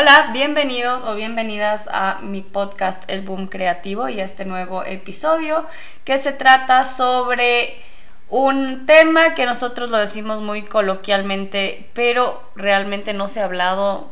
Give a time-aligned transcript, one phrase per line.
[0.00, 5.66] Hola, bienvenidos o bienvenidas a mi podcast El Boom Creativo y a este nuevo episodio
[6.06, 7.74] que se trata sobre
[8.30, 14.10] un tema que nosotros lo decimos muy coloquialmente, pero realmente no se ha hablado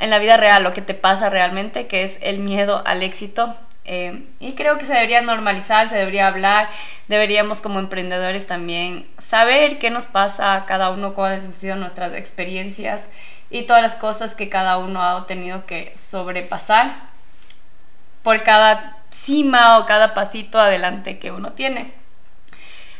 [0.00, 3.54] en la vida real, lo que te pasa realmente, que es el miedo al éxito.
[3.84, 6.68] Eh, y creo que se debería normalizar, se debería hablar,
[7.06, 12.12] deberíamos como emprendedores también saber qué nos pasa a cada uno, cuáles han sido nuestras
[12.14, 13.02] experiencias
[13.50, 16.94] y todas las cosas que cada uno ha tenido que sobrepasar
[18.22, 21.92] por cada cima o cada pasito adelante que uno tiene.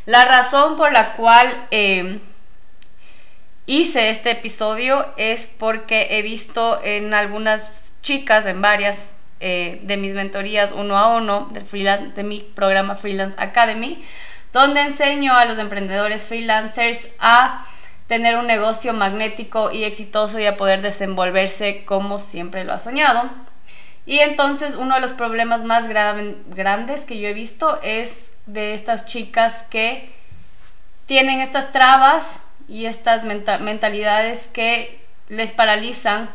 [0.07, 2.21] La razón por la cual eh,
[3.67, 10.15] hice este episodio es porque he visto en algunas chicas, en varias eh, de mis
[10.15, 14.05] mentorías uno a uno de, freelance, de mi programa Freelance Academy,
[14.53, 17.65] donde enseño a los emprendedores freelancers a
[18.11, 23.31] tener un negocio magnético y exitoso y a poder desenvolverse como siempre lo ha soñado.
[24.05, 29.07] Y entonces uno de los problemas más grandes que yo he visto es de estas
[29.07, 30.11] chicas que
[31.07, 36.31] tienen estas trabas y estas mentalidades que les paralizan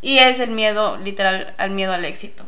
[0.00, 2.46] y es el miedo, literal, al miedo al éxito.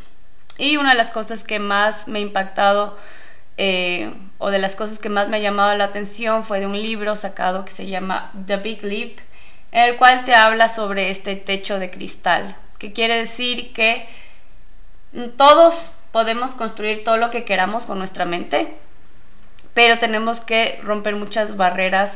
[0.56, 2.96] Y una de las cosas que más me ha impactado
[3.56, 6.80] eh, o de las cosas que más me ha llamado la atención fue de un
[6.80, 9.18] libro sacado que se llama The Big Leap,
[9.72, 14.08] en el cual te habla sobre este techo de cristal, que quiere decir que
[15.36, 18.74] todos podemos construir todo lo que queramos con nuestra mente,
[19.74, 22.12] pero tenemos que romper muchas barreras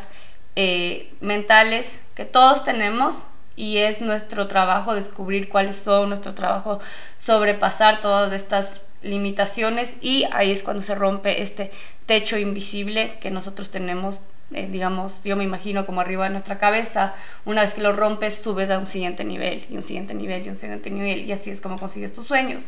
[0.57, 3.23] eh, mentales que todos tenemos
[3.57, 6.81] y es nuestro trabajo descubrir cuáles son, nuestro trabajo
[7.19, 11.71] sobrepasar todas estas limitaciones y ahí es cuando se rompe este
[12.07, 14.21] techo invisible que nosotros tenemos,
[14.53, 18.43] eh, digamos, yo me imagino como arriba de nuestra cabeza, una vez que lo rompes
[18.43, 21.51] subes a un siguiente nivel y un siguiente nivel y un siguiente nivel y así
[21.51, 22.65] es como consigues tus sueños.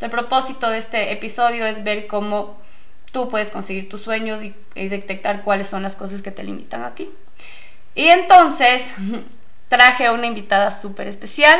[0.00, 2.58] el propósito de este episodio es ver cómo
[3.12, 6.84] tú puedes conseguir tus sueños y, y detectar cuáles son las cosas que te limitan
[6.84, 7.10] aquí.
[7.94, 8.82] Y entonces
[9.68, 11.58] traje a una invitada súper especial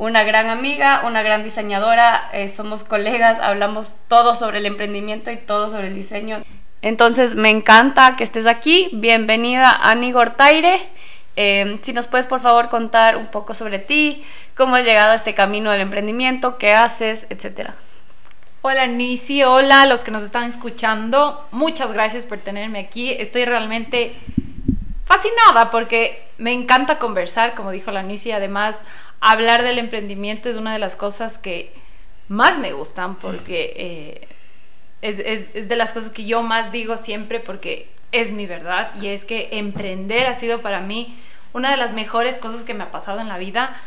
[0.00, 5.36] una gran amiga, una gran diseñadora, eh, somos colegas, hablamos todo sobre el emprendimiento y
[5.36, 6.40] todo sobre el diseño.
[6.80, 10.88] Entonces me encanta que estés aquí, bienvenida Ani Gortaire.
[11.36, 14.24] Eh, si nos puedes por favor contar un poco sobre ti,
[14.56, 17.74] cómo has llegado a este camino del emprendimiento, qué haces, etcétera.
[18.62, 21.46] Hola Nisi, hola a los que nos están escuchando.
[21.50, 23.10] Muchas gracias por tenerme aquí.
[23.10, 24.14] Estoy realmente
[25.04, 28.32] fascinada porque me encanta conversar, como dijo la Nisi.
[28.32, 28.78] Además,
[29.20, 31.72] hablar del emprendimiento es una de las cosas que
[32.28, 34.28] más me gustan porque eh,
[35.02, 39.24] es, de las cosas que yo más digo siempre porque es mi verdad y es
[39.24, 41.18] que emprender ha sido para mí
[41.52, 43.80] una de las mejores cosas que me ha pasado en la vida.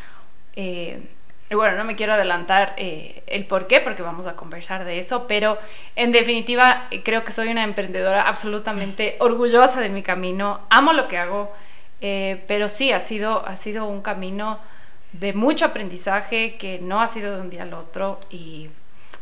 [0.56, 1.02] Eh,
[1.50, 5.00] y bueno, no me quiero adelantar eh, el por qué, porque vamos a conversar de
[5.00, 5.58] eso, pero
[5.96, 11.18] en definitiva creo que soy una emprendedora absolutamente orgullosa de mi camino, amo lo que
[11.18, 11.54] hago,
[12.00, 14.60] pero sí, ha sido, ha sido un camino
[15.14, 18.20] de mucho aprendizaje que no ha sido de un día al otro.
[18.30, 18.70] Y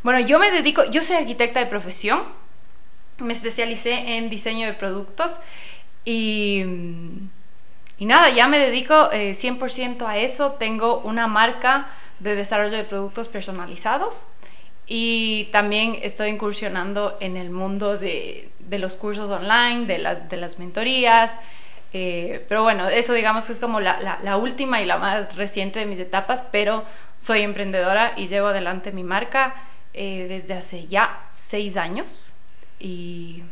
[0.02, 2.22] bueno, yo me dedico, yo soy arquitecta de profesión,
[3.18, 5.32] me especialicé en diseño de productos
[6.04, 6.64] y,
[7.98, 10.52] y nada, ya me dedico 100% eh, a eso.
[10.52, 11.88] Tengo una marca
[12.18, 14.32] de desarrollo de productos personalizados
[14.86, 20.36] y también estoy incursionando en el mundo de, de los cursos online, de las, de
[20.36, 21.32] las mentorías.
[21.92, 25.86] Eh, pero bueno, eso digamos que es como la, última y la más reciente de
[25.86, 26.84] mis etapas, pero
[27.18, 29.54] soy emprendedora y llevo adelante mi marca
[29.92, 32.34] eh, desde hace ya seis años.
[32.78, 33.42] Y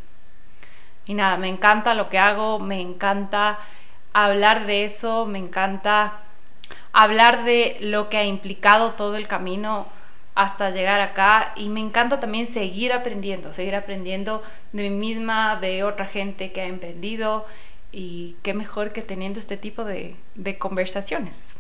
[1.07, 3.59] nada, me encanta lo que hago, me encanta
[4.13, 6.21] hablar de eso, me encanta
[6.93, 9.87] hablar de lo que ha implicado todo el camino
[10.35, 15.85] hasta llegar acá y me encanta también seguir aprendiendo, seguir aprendiendo de mí misma, de
[15.85, 17.47] otra gente que ha emprendido
[17.93, 20.17] y qué mejor que teniendo este tipo de,
[20.59, 21.55] conversaciones.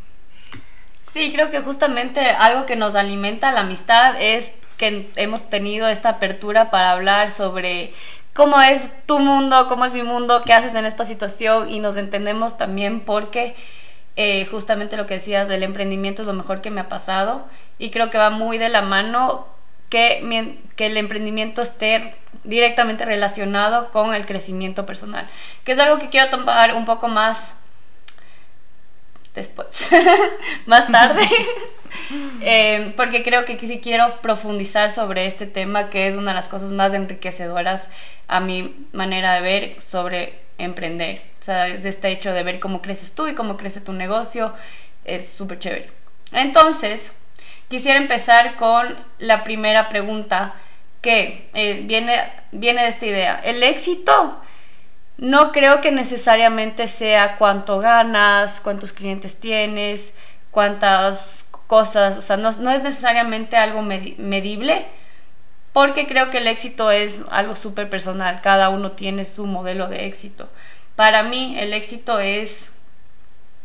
[1.12, 6.10] Sí, creo que justamente algo que nos alimenta la amistad es que hemos tenido esta
[6.10, 7.92] apertura para hablar sobre
[8.32, 11.96] cómo es tu mundo, cómo es mi mundo, qué haces en esta situación y nos
[11.96, 13.56] entendemos también porque
[14.16, 17.46] eh, justamente lo que decías del emprendimiento es lo mejor que me ha pasado
[17.78, 19.46] y creo que va muy de la mano
[19.90, 22.14] que, que el emprendimiento esté
[22.44, 25.28] directamente relacionado con el crecimiento personal,
[25.64, 27.54] que es algo que quiero tomar un poco más
[29.34, 29.66] después,
[30.66, 31.22] más tarde,
[32.40, 36.48] eh, porque creo que sí quiero profundizar sobre este tema, que es una de las
[36.48, 37.88] cosas más enriquecedoras
[38.28, 41.22] a mi manera de ver sobre emprender.
[41.40, 44.54] O sea, es este hecho de ver cómo creces tú y cómo crece tu negocio,
[45.04, 45.90] es súper chévere.
[46.32, 47.12] Entonces,
[47.70, 50.54] quisiera empezar con la primera pregunta
[51.00, 53.40] que eh, viene, viene de esta idea.
[53.42, 54.38] El éxito
[55.16, 60.12] no creo que necesariamente sea cuánto ganas, cuántos clientes tienes,
[60.50, 64.86] cuántas cosas, o sea, no, es necesariamente algo medible,
[65.72, 70.06] porque creo que el éxito es algo súper personal, cada uno tiene su modelo de
[70.06, 70.48] éxito.
[70.96, 72.72] Para mí el éxito es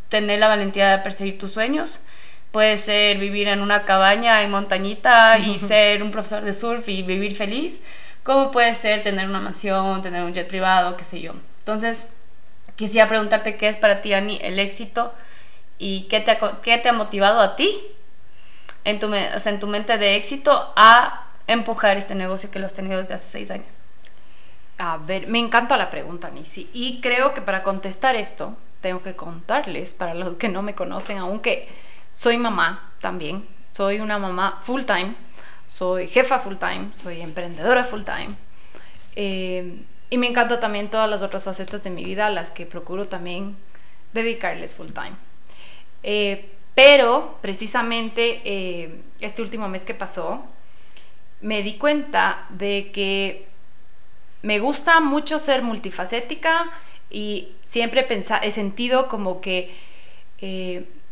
[0.10, 2.00] tener la valentía de perseguir tus sueños,
[2.56, 7.04] puede ser vivir en una cabaña en montañita y ser un profesor de surf y
[7.04, 7.82] vivir feliz,
[8.24, 11.34] como puede ser tener una mansión, tener un jet privado, qué sé yo.
[11.60, 12.08] Entonces,
[12.78, 15.14] quisiera preguntarte qué es para ti, Ani, el éxito
[15.80, 17.78] y qué te ha, qué te ha motivado a ti
[18.86, 22.68] en tu, o sea, en tu mente de éxito a empujar este negocio que lo
[22.68, 23.68] has tenido desde hace seis años.
[24.78, 26.70] A ver, me encanta la pregunta, Nisi.
[26.72, 31.18] Y creo que para contestar esto, tengo que contarles, para los que no me conocen,
[31.18, 31.84] aunque
[32.16, 35.16] soy mamá también, soy una mamá full time,
[35.68, 38.36] soy jefa full time, soy emprendedora full time.
[39.16, 42.66] Eh, y me encanta también todas las otras facetas de mi vida a las que
[42.66, 43.58] procuro también
[44.14, 45.16] dedicarles full time.
[46.04, 50.46] Eh, pero precisamente eh, este último mes que pasó,
[51.42, 53.48] me di cuenta de que
[54.42, 56.72] me gusta mucho ser multifacética
[57.10, 58.08] y siempre
[58.42, 59.76] he sentido como que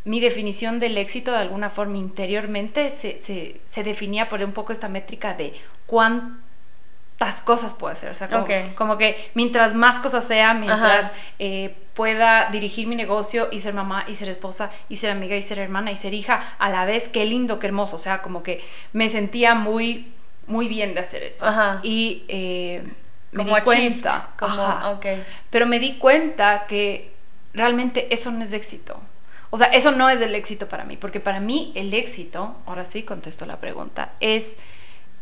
[0.04, 4.88] mi definición del éxito de alguna forma interiormente se, se, definía por un poco esta
[4.88, 5.54] métrica de
[5.86, 8.10] cuántas cosas puedo hacer.
[8.10, 13.60] O sea, como, que mientras más cosas sea, mientras eh, pueda dirigir mi negocio y
[13.60, 16.68] ser mamá y ser esposa y ser amiga y ser hermana y ser hija a
[16.68, 17.96] la vez, qué lindo, qué hermoso.
[17.96, 18.62] O sea, como que
[18.92, 20.12] me sentía muy,
[20.46, 21.46] muy bien de hacer eso.
[21.82, 22.84] Y eh,
[23.32, 24.28] me di cuenta.
[24.38, 25.00] Como,
[25.48, 27.14] Pero me di cuenta que
[27.54, 29.00] realmente eso no es éxito.
[29.54, 32.84] O sea, eso no es el éxito para mí, porque para mí el éxito, ahora
[32.84, 34.56] sí contesto la pregunta, es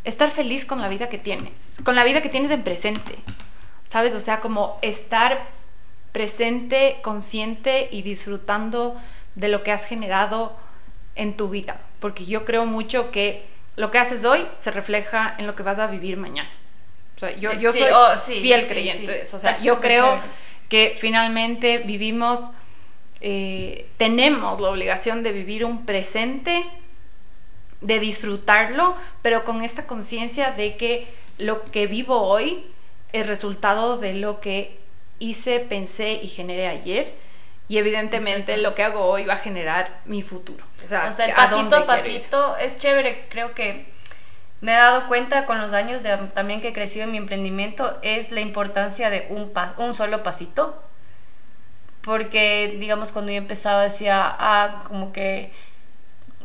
[0.05, 3.17] estar feliz con la vida que tienes, con la vida que tienes en presente.
[3.88, 4.14] ¿Sabes?
[4.14, 5.49] O sea, como estar
[6.12, 8.96] presente, consciente y disfrutando
[9.34, 10.56] de lo que has generado
[11.14, 11.81] en tu vida.
[12.00, 13.44] Porque yo creo mucho que
[13.76, 16.49] lo que haces hoy se refleja en lo que vas a vivir mañana
[17.38, 19.37] yo, yo soy oh, fiel creyente de eso.
[19.37, 20.20] O sea, yo creo
[20.69, 22.50] que finalmente vivimos,
[23.25, 26.67] eh, tenemos la obligación de vivir un presente,
[27.81, 31.07] de disfrutarlo, pero con esta conciencia de que
[31.39, 32.67] lo que vivo hoy
[33.13, 34.79] es resultado de lo que
[35.21, 37.15] hice, pensé y generé ayer.
[37.69, 40.65] Y evidentemente lo que hago hoy va a generar mi futuro.
[40.85, 43.27] O sea, o sea el pasito a pasito es chévere.
[43.31, 43.87] Creo que
[44.61, 47.99] me he dado cuenta con los años de, también que he crecido en mi emprendimiento
[48.03, 50.83] es la importancia de un, un solo pasito.
[52.02, 55.52] Porque, digamos, cuando yo empezaba decía, ah, como que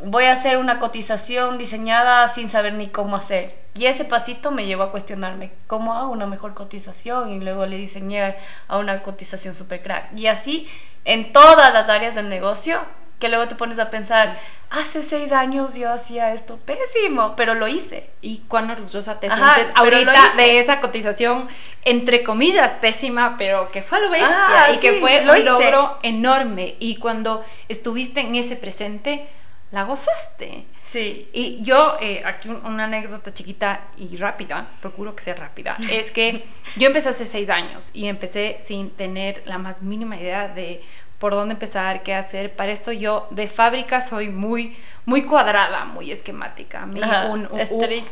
[0.03, 3.55] voy a hacer una cotización diseñada sin saber ni cómo hacer.
[3.73, 7.77] Y ese pasito me llevó a cuestionarme cómo hago una mejor cotización y luego le
[7.77, 8.35] diseñé
[8.67, 10.17] a una cotización super crack.
[10.17, 10.67] Y así
[11.05, 12.79] en todas las áreas del negocio
[13.19, 17.67] que luego te pones a pensar, hace seis años yo hacía esto pésimo, pero lo
[17.67, 18.09] hice.
[18.21, 21.47] Y cuán orgullosa te sientes ahorita de esa cotización,
[21.83, 26.75] entre comillas, pésima, pero que fue lo bestia ah, y que fue un logro enorme.
[26.79, 29.27] Y cuando estuviste en ese presente,
[29.71, 30.65] la gozaste.
[30.83, 31.27] Sí.
[31.33, 36.45] Y yo, eh, aquí una anécdota chiquita y rápida, procuro que sea rápida, es que
[36.77, 40.81] yo empecé hace seis años y empecé sin tener la más mínima idea de
[41.19, 42.55] por dónde empezar, qué hacer.
[42.55, 46.87] Para esto yo de fábrica soy muy, muy cuadrada, muy esquemática.
[47.29, 47.49] un,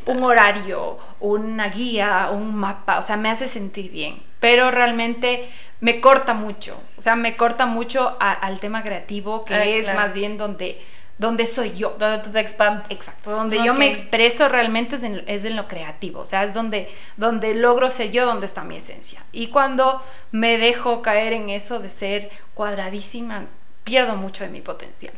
[0.06, 4.22] un, horario, una guía, un mapa, o sea, me hace sentir bien.
[4.40, 5.48] Pero realmente
[5.82, 10.38] me corta mucho, o sea, me corta mucho al tema creativo, que es más bien
[10.38, 10.82] donde
[11.18, 11.96] donde soy yo.
[11.98, 12.86] Donde tú te expandes.
[12.90, 16.54] Exacto, donde yo me expreso realmente es en, es en, lo creativo, o sea, es
[16.54, 19.24] donde, donde logro ser yo, donde está mi esencia.
[19.32, 23.46] Y cuando me dejo caer en eso de ser cuadradísima,
[23.84, 25.14] pierdo mucho de mi potencial.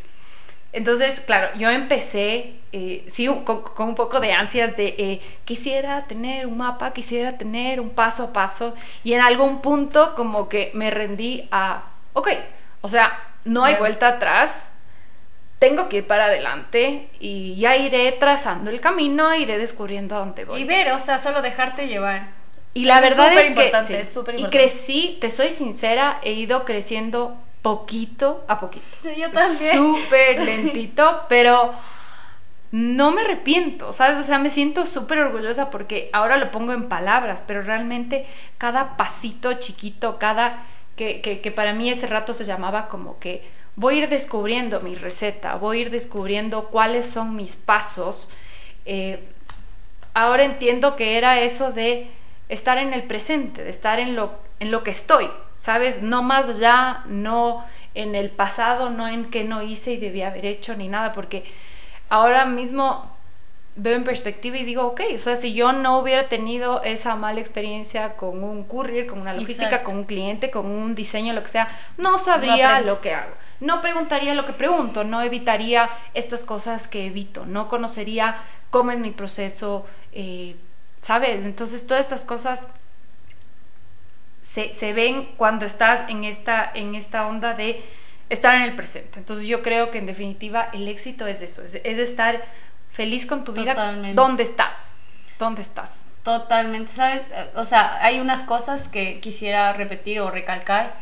[0.73, 6.45] Entonces, claro, yo empecé, eh, sí, con, un poco de ansias de eh, quisiera tener
[6.45, 10.91] un mapa, quisiera tener un paso a paso, y en algún punto como que me
[10.91, 12.29] rendí a, ok,
[12.81, 14.76] o sea, no hay vuelta atrás,
[15.59, 20.45] tengo que ir para adelante y ya iré trazando el camino, iré descubriendo a dónde
[20.45, 20.61] voy.
[20.61, 22.29] Y ver, o sea, solo dejarte llevar.
[22.73, 28.45] Y la verdad es que es y crecí, te soy sincera, he ido creciendo poquito
[28.47, 28.85] a poquito.
[29.17, 29.75] Yo también.
[29.75, 31.73] Súper lentito, pero
[32.71, 34.19] no me arrepiento, ¿sabes?
[34.19, 38.27] O sea, me siento súper orgullosa porque ahora lo pongo en palabras, pero realmente
[38.59, 40.63] cada pasito chiquito, cada
[40.95, 44.81] que, que, que para mí ese rato se llamaba como que voy a ir descubriendo
[44.81, 48.29] mi receta, voy a ir descubriendo cuáles son mis pasos.
[48.85, 49.23] Eh,
[50.13, 52.09] ahora entiendo que era eso de
[52.49, 56.01] estar en el presente, de estar en lo, en lo que estoy, ¿sabes?
[56.01, 60.45] No más allá, no en el pasado, no en qué no hice y debía haber
[60.45, 61.43] hecho ni nada, porque
[62.09, 63.15] ahora mismo
[63.75, 67.39] veo en perspectiva y digo, ok, o sea, si yo no hubiera tenido esa mala
[67.39, 71.49] experiencia con un courier, con una logística, con un cliente, con un diseño, lo que
[71.49, 71.67] sea,
[71.97, 73.33] no sabría lo que hago.
[73.59, 78.37] No preguntaría lo que pregunto, no evitaría estas cosas que evito, no conocería
[78.69, 80.55] cómo es mi proceso, eh,
[81.01, 81.43] ¿sabes?
[81.45, 82.67] Entonces todas estas cosas
[84.41, 87.83] se, se, ven cuando estás en esta, en esta onda de
[88.29, 89.19] estar en el presente.
[89.19, 92.45] Entonces yo creo que en definitiva el éxito es eso, es, es estar
[92.91, 93.73] feliz con tu vida.
[94.13, 94.73] ¿Dónde estás?
[95.39, 96.05] ¿Dónde estás?
[96.23, 97.21] Totalmente, ¿sabes?
[97.55, 100.97] O sea, hay unas cosas que quisiera repetir o recalcar.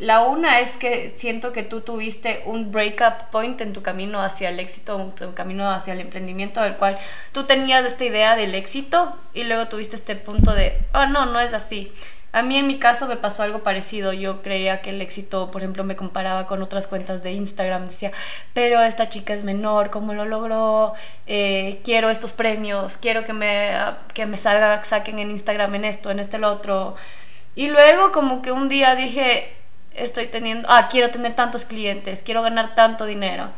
[0.00, 4.48] La una es que siento que tú tuviste un breakup point en tu camino hacia
[4.48, 6.98] el éxito, en tu camino hacia el emprendimiento, del cual
[7.32, 11.38] tú tenías esta idea del éxito y luego tuviste este punto de, oh no, no
[11.38, 11.92] es así.
[12.32, 14.14] A mí en mi caso me pasó algo parecido.
[14.14, 17.88] Yo creía que el éxito, por ejemplo, me comparaba con otras cuentas de Instagram.
[17.88, 18.12] Decía,
[18.54, 20.94] pero esta chica es menor, ¿cómo lo logró?
[21.26, 23.72] Eh, quiero estos premios, quiero que me,
[24.14, 26.96] que me salga, saquen en Instagram en esto, en este, lo otro.
[27.54, 29.59] Y luego como que un día dije,
[29.94, 33.50] estoy teniendo, ah, quiero tener tantos clientes, quiero ganar tanto dinero.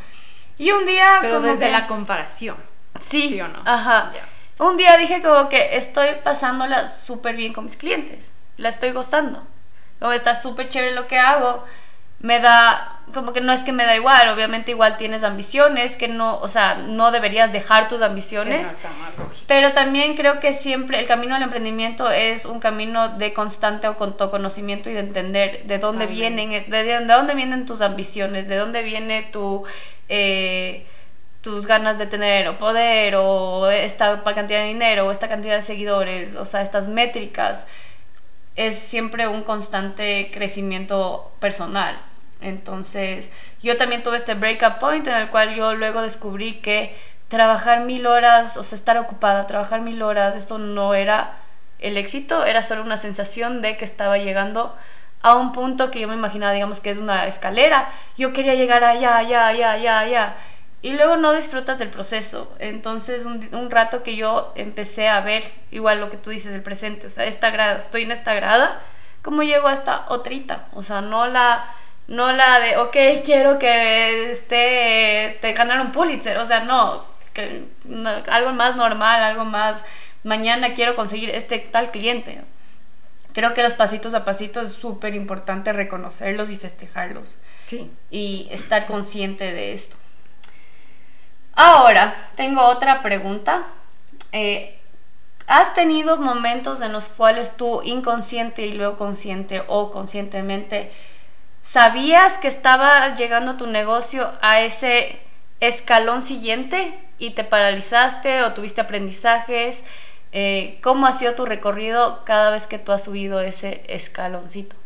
[0.58, 1.18] Y un día...
[1.20, 2.56] Pero desde la comparación.
[2.98, 3.62] Sí, ¿Sí o no?
[3.64, 4.12] Ajá.
[4.58, 9.46] Un día dije como que estoy pasándola súper bien con mis clientes la estoy gozando.
[10.00, 11.64] O está súper chévere lo que hago.
[12.22, 16.08] Me da, como que no es que me da igual, obviamente igual tienes ambiciones, que
[16.08, 18.68] no, o sea, no deberías dejar tus ambiciones.
[19.46, 24.88] pero también creo que siempre el camino al emprendimiento es un camino de constante autoconocimiento
[24.88, 29.64] y de entender de dónde vienen, de, dónde vienen tus ambiciones, de dónde viene tu...
[30.08, 30.86] Eh,
[31.42, 35.62] tus ganas de tener o poder o esta cantidad de dinero o esta cantidad de
[35.62, 37.66] seguidores, o sea, estas métricas
[38.56, 41.98] es siempre un constante crecimiento personal.
[42.42, 43.28] Entonces,
[43.62, 46.96] yo también tuve este breakup point en el cual yo luego descubrí que
[47.28, 51.38] trabajar mil horas, o sea, estar ocupada, trabajar mil horas, esto no era
[51.78, 54.76] el éxito, era solo una sensación de que estaba llegando
[55.22, 57.92] a un punto que yo me imaginaba, digamos, que es una escalera.
[58.16, 60.36] Yo quería llegar allá, allá, allá, allá, allá
[60.82, 62.52] y luego no disfrutas del proceso.
[62.58, 67.06] Entonces, un, rato que yo empecé a ver, igual lo que tú dices, el presente,
[67.06, 68.80] o sea, esta grada, estoy en esta grada,
[69.22, 70.66] ¿cómo llego a esta otrita?
[70.74, 71.72] O sea, no la,
[72.12, 77.64] no la de, ok, quiero que esté, esté ganar un Pulitzer, o sea, no, que,
[78.30, 79.80] algo más normal, algo más,
[80.22, 82.42] mañana quiero conseguir este tal cliente.
[83.32, 87.36] Creo que los pasitos a pasitos es súper importante reconocerlos y festejarlos.
[87.64, 87.90] Sí.
[88.10, 89.96] Y estar consciente de esto.
[91.54, 93.68] Ahora, tengo otra pregunta.
[94.32, 94.78] Eh,
[95.46, 100.92] ¿Has tenido momentos en los cuales tú inconsciente y luego consciente o conscientemente
[101.72, 105.18] sabías que estaba llegando tu negocio a ese
[105.60, 109.82] escalón siguiente y te paralizaste o tuviste aprendizajes?
[110.32, 114.76] Eh, ¿Cómo ha sido tu recorrido cada vez que tú has subido ese escaloncito?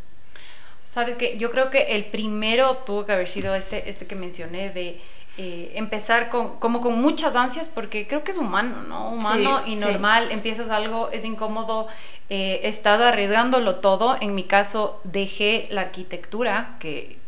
[0.88, 4.70] Sabes que yo creo que el primero tuvo que haber sido este, este que mencioné
[4.70, 5.00] de
[5.38, 9.10] eh, empezar con, como con muchas ansias, porque creo que es humano, ¿no?
[9.10, 11.88] Humano y normal, empiezas algo, es incómodo,
[12.30, 14.16] eh, estás arriesgándolo todo.
[14.20, 17.18] En mi caso, dejé la arquitectura, que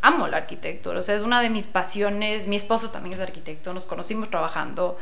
[0.00, 2.46] amo la arquitectura, o sea, es una de mis pasiones.
[2.46, 4.96] Mi esposo también es arquitecto, nos conocimos trabajando.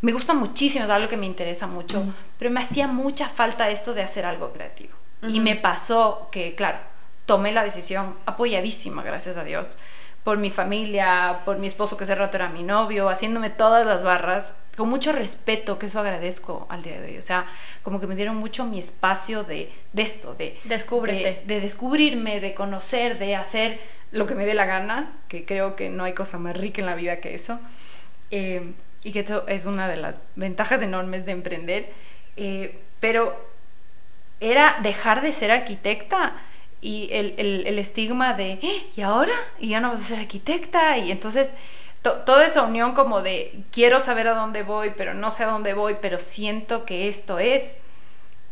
[0.00, 2.02] Me gusta muchísimo, es algo que me interesa mucho,
[2.38, 4.94] pero me hacía mucha falta esto de hacer algo creativo.
[5.26, 6.78] Y me pasó que, claro,
[7.26, 9.78] tomé la decisión apoyadísima, gracias a Dios,
[10.24, 14.02] por mi familia, por mi esposo que ese rato era mi novio, haciéndome todas las
[14.02, 17.18] barras, con mucho respeto, que eso agradezco al día de hoy.
[17.18, 17.46] O sea,
[17.82, 21.42] como que me dieron mucho mi espacio de, de esto, de, Descúbrete.
[21.44, 23.78] de, descubrirme, de conocer, de hacer
[24.12, 26.86] lo que me dé la gana, que creo que no hay cosa más rica en
[26.86, 27.60] la vida que eso.
[28.30, 31.92] Eh, y que eso es una de las ventajas enormes de emprender.
[32.36, 33.36] Eh, pero
[34.40, 36.34] era dejar de ser arquitecta
[36.84, 38.86] y el, el, el estigma de, ¡Eh!
[38.94, 39.32] ¿y ahora?
[39.58, 40.98] ¿Y ya no vas a ser arquitecta?
[40.98, 41.52] Y entonces
[42.02, 45.72] toda esa unión como de, quiero saber a dónde voy, pero no sé a dónde
[45.72, 47.78] voy, pero siento que esto es,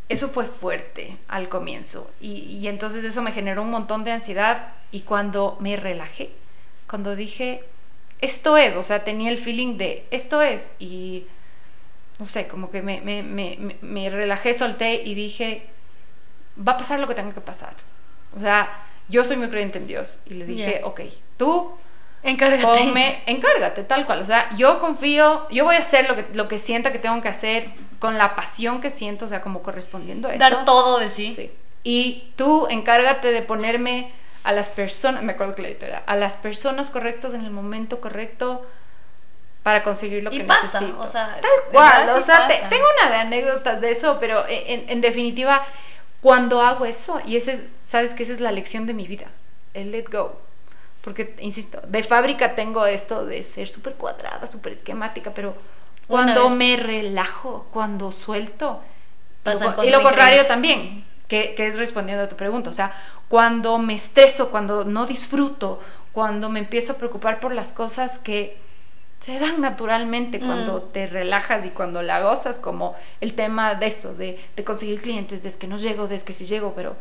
[0.09, 2.11] eso fue fuerte al comienzo.
[2.23, 6.31] Y, y entonces eso me generó un montón de ansiedad y cuando me relajé,
[6.89, 7.63] cuando dije,
[8.23, 11.27] esto es, o sea, tenía el feeling de, esto es, y
[12.19, 15.67] no sé, como que me, me, me, me relajé, solté y dije,
[16.57, 17.75] va a pasar lo que tenga que pasar
[18.37, 18.71] o sea,
[19.09, 20.21] yo soy muy creyente en Dios.
[20.27, 20.87] Y le dije, Ya.
[20.87, 21.01] ok,
[21.37, 21.73] tú
[22.23, 22.63] Encárgate.
[22.63, 24.23] ponme, encárgate, tal cual.
[24.23, 27.21] O sea, yo confío, yo voy a hacer lo que, lo que sienta que tengo
[27.21, 30.39] que hacer con la pasión que siento, o sea, como correspondiendo a eso.
[30.39, 31.33] Dar todo de sí.
[31.35, 31.51] Sí.
[31.85, 34.13] Y tú encárgate de ponerme
[34.45, 38.01] a las personas, me acuerdo que la era, a las personas correctas en el momento
[38.01, 38.65] correcto
[39.63, 40.99] para conseguir lo Y que pasa, necesito.
[41.01, 44.85] o sea, tal cual, o sea, te- tengo una de anécdotas de eso, pero en,
[44.89, 45.65] en definitiva,
[46.23, 49.27] cuando hago eso, y ese es, sabes que esa es la lección de mi vida,
[49.75, 50.41] el let go.
[51.03, 55.57] Porque, insisto, de fábrica tengo esto de ser súper cuadrada, súper esquemática, pero
[56.07, 58.81] cuando me relajo, cuando suelto,
[59.61, 62.71] lo- y lo contrario también, que, que es respondiendo a tu pregunta.
[62.71, 62.93] O sea,
[63.29, 65.81] cuando me estreso, cuando no disfruto,
[66.13, 68.57] cuando me empiezo a preocupar por las cosas que
[69.25, 70.47] se dan naturalmente Mm.
[70.47, 75.01] cuando te relajas y cuando la gozas, como el tema de esto, de, de conseguir
[75.01, 76.97] clientes, de es que no llego, de es que sí llego, pero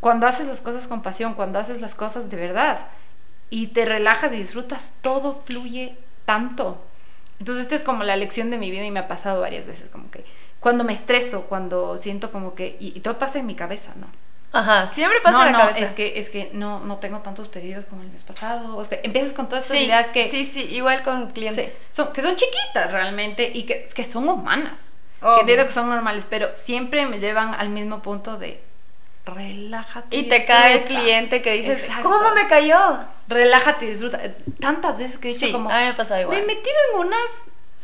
[0.00, 2.86] cuando haces las cosas con pasión, cuando haces las cosas de verdad
[3.50, 6.84] y te relajas y disfrutas, todo fluye tanto.
[7.40, 9.88] Entonces, esta es como la lección de mi vida y me ha pasado varias veces,
[9.90, 10.24] como que
[10.60, 14.06] cuando me estreso, cuando siento como que, y, y todo pasa en mi cabeza, ¿no?
[14.52, 15.80] Ajá, siempre pasa no, la no, cabeza.
[15.80, 19.00] es que, es que no, no tengo tantos pedidos como el mes pasado, o que
[19.02, 21.76] empiezas con todas estas sí, ideas que, sí, sí, igual con Sí, clientes.
[21.90, 24.94] son, que son chiquitas realmente y que, que son humanas.
[25.20, 25.34] Obvio.
[25.34, 28.62] Que entiendo que son normales, pero siempre me llevan al mismo punto de
[29.24, 30.16] relájate.
[30.16, 31.00] Y te cae el disfruta.
[31.02, 32.08] cliente que dices, Exacto.
[32.10, 32.78] ¿cómo me cayó?
[33.28, 34.20] Relájate y disfruta.
[34.60, 35.68] Tantas veces que he dicho Sí, como.
[35.70, 36.36] a mí me pasa igual.
[36.38, 37.20] Me he metido en unas.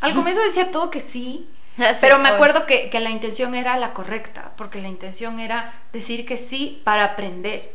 [0.01, 1.49] Al comienzo decía todo que sí.
[2.01, 6.27] Pero me acuerdo que, que la intención era la correcta, porque la intención era decir
[6.27, 7.73] que sí para aprender,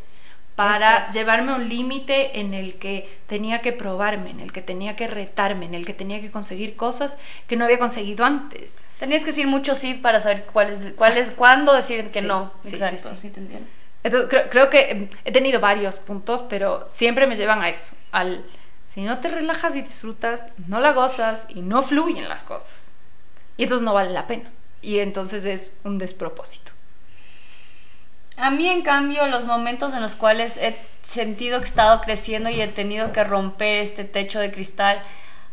[0.55, 1.13] para Exacto.
[1.13, 5.07] llevarme a un límite en el que tenía que probarme, en el que tenía que
[5.07, 8.77] retarme, en el que tenía que conseguir cosas que no había conseguido antes.
[8.99, 12.25] Tenías que decir mucho sí para saber cuál es, cuál es, cuándo decir que Sí,
[12.25, 12.51] no.
[12.63, 13.21] sí, Exacto, sí.
[13.23, 13.67] sí, te entiendo.
[14.03, 17.95] Entonces creo, creo que eh, he tenido varios puntos, pero siempre me llevan a eso,
[18.11, 18.43] al
[18.87, 22.86] si no te relajas y disfrutas, no la gozas y no fluyen las cosas.
[23.57, 24.51] Y entonces no vale la pena.
[24.81, 26.71] Y entonces es un despropósito.
[28.37, 32.49] A mí, en cambio, los momentos en los cuales he sentido que he estado creciendo
[32.49, 35.01] y he tenido que romper este techo de cristal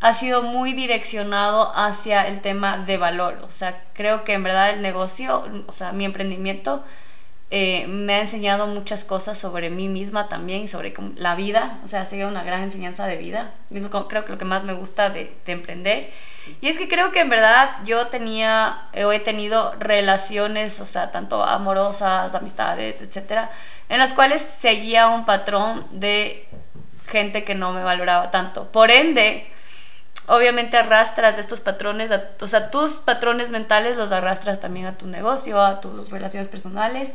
[0.00, 3.38] ha sido muy direccionado hacia el tema de valor.
[3.42, 6.84] O sea, creo que en verdad el negocio, o sea, mi emprendimiento
[7.50, 11.80] eh, me ha enseñado muchas cosas sobre mí misma también y sobre la vida.
[11.84, 13.52] O sea, ha sido una gran enseñanza de vida.
[13.70, 16.10] Es creo que lo que más me gusta de, de emprender.
[16.60, 21.10] Y es que creo que en verdad yo tenía o he tenido relaciones, o sea,
[21.10, 23.50] tanto amorosas, amistades, etcétera,
[23.88, 26.46] en las cuales seguía un patrón de
[27.06, 28.70] gente que no me valoraba tanto.
[28.72, 29.46] Por ende,
[30.26, 35.06] obviamente arrastras estos patrones, a- o sea, tus patrones mentales los arrastras también a tu
[35.06, 37.10] negocio, a tus relaciones personales.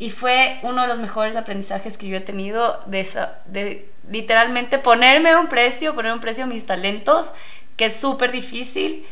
[0.00, 4.78] Y fue uno de los mejores aprendizajes que yo he tenido de, esa, de literalmente
[4.78, 7.32] ponerme un precio, poner un precio a mis talentos,
[7.76, 9.04] que es súper difícil,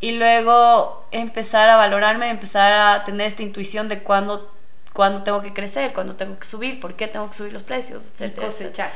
[0.00, 4.52] y luego empezar a valorarme, empezar a tener esta intuición de cuándo,
[4.92, 8.04] cuándo tengo que crecer, cuándo tengo que subir, por qué tengo que subir los precios,
[8.04, 8.92] Y etcétera cosechar.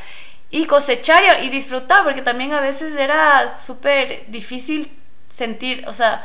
[0.51, 4.91] Y cosechar y, disfrutar, porque también a veces era súper difícil
[5.29, 6.25] sentir, o sea,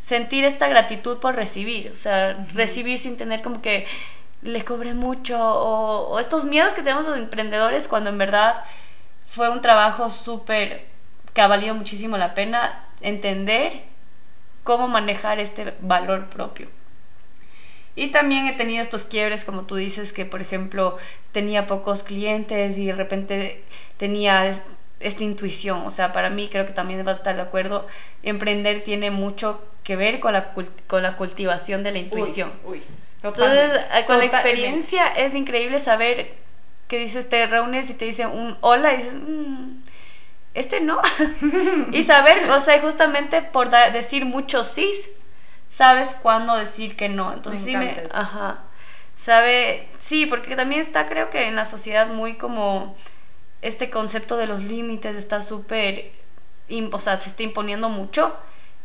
[0.00, 3.86] sentir esta gratitud por recibir, o sea, recibir sin tener como que
[4.42, 8.64] le cobré mucho, o, o estos miedos que tenemos los emprendedores cuando en verdad
[9.26, 10.88] fue un trabajo súper
[11.32, 13.84] que ha valido muchísimo la pena entender
[14.64, 16.68] cómo manejar este valor propio.
[18.00, 20.96] Y también he tenido estos quiebres, como tú dices, que por ejemplo
[21.32, 23.62] tenía pocos clientes y de repente
[23.98, 24.62] tenía es-
[25.00, 25.82] esta intuición.
[25.86, 27.86] O sea, para mí creo que también vas a estar de acuerdo,
[28.22, 30.52] emprender tiene mucho que ver con la,
[30.86, 32.50] con la cultivación de la intuición.
[32.64, 32.82] Uy, uy,
[33.16, 36.34] Entonces, eh, con la experiencia es increíble saber
[36.88, 39.80] que dices, te reúnes y te dicen un hola y dices, "Mm,
[40.54, 41.00] este no.
[41.92, 44.90] y saber, o sea, justamente por decir muchos sí,
[45.70, 47.32] sabes cuándo decir que no.
[47.32, 47.92] Entonces, sí me.
[47.92, 48.10] eso.
[48.12, 48.58] Ajá.
[49.16, 52.96] Sabe, sí, porque también está, creo que en la sociedad muy como
[53.62, 56.10] este concepto de los límites está súper,
[56.92, 58.34] o sea, se está imponiendo mucho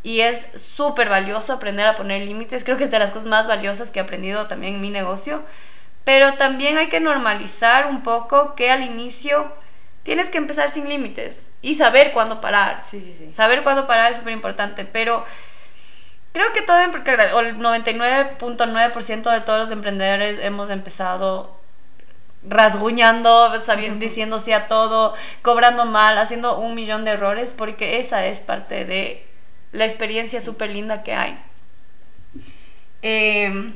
[0.04, 2.64] y es súper valioso aprender a poner límites.
[2.64, 5.44] Creo que es de las cosas más valiosas que he aprendido también en mi negocio.
[6.04, 9.52] Pero también hay que normalizar un poco que al inicio
[10.04, 12.82] tienes que empezar sin límites y saber cuándo parar.
[12.84, 13.32] Sí, sí, sí.
[13.32, 15.26] Saber cuándo parar es súper importante, pero
[16.36, 21.58] creo que todo, o el 99.9% de todos los emprendedores hemos empezado
[22.46, 28.26] rasguñando, sabiendo, diciendo sí a todo, cobrando mal, haciendo un millón de errores, porque esa
[28.26, 29.26] es parte de
[29.72, 31.40] la experiencia súper linda que hay.
[33.02, 33.74] Eh,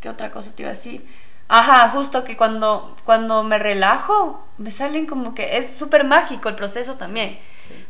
[0.00, 1.06] ¿Qué otra cosa te iba a decir?
[1.46, 6.56] Ajá, justo que cuando, cuando me relajo, me salen como que es súper mágico el
[6.56, 7.38] proceso también.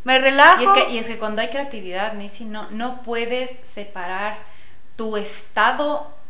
[0.05, 0.63] Me relajo.
[0.63, 4.39] Y es, que, y es que cuando hay creatividad, Nisi, no, no puedes separar
[4.97, 6.21] tu estado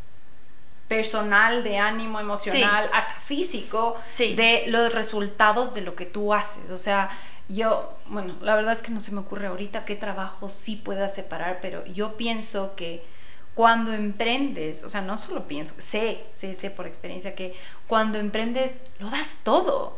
[0.88, 6.68] personal, de ánimo, emocional, hasta físico, de los resultados de lo que tú haces.
[6.72, 7.11] O sea,
[7.48, 11.09] yo, bueno, la verdad es que no se me ocurre ahorita qué trabajo sí pueda
[11.09, 13.04] separar, pero yo pienso que
[13.54, 17.54] cuando emprendes, o sea, no solo pienso, sé, sé, sé por experiencia que
[17.87, 19.96] cuando emprendes lo das todo.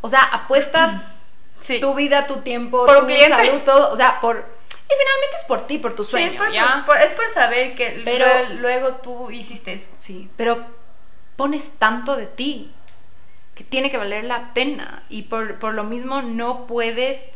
[0.00, 1.02] O sea, apuestas
[1.80, 3.28] tu vida, tu tiempo, por tu cliente.
[3.28, 6.42] salud, todo, o sea, por y finalmente es por ti, por tu sueño, sí, es
[6.42, 6.84] por, ¿ya?
[7.04, 9.88] es por saber que pero, luego, tú hiciste eso.
[9.98, 10.66] Sí, pero
[11.36, 12.72] pones tanto de ti
[13.54, 17.30] que tiene que valer la pena y por, por lo mismo no puedes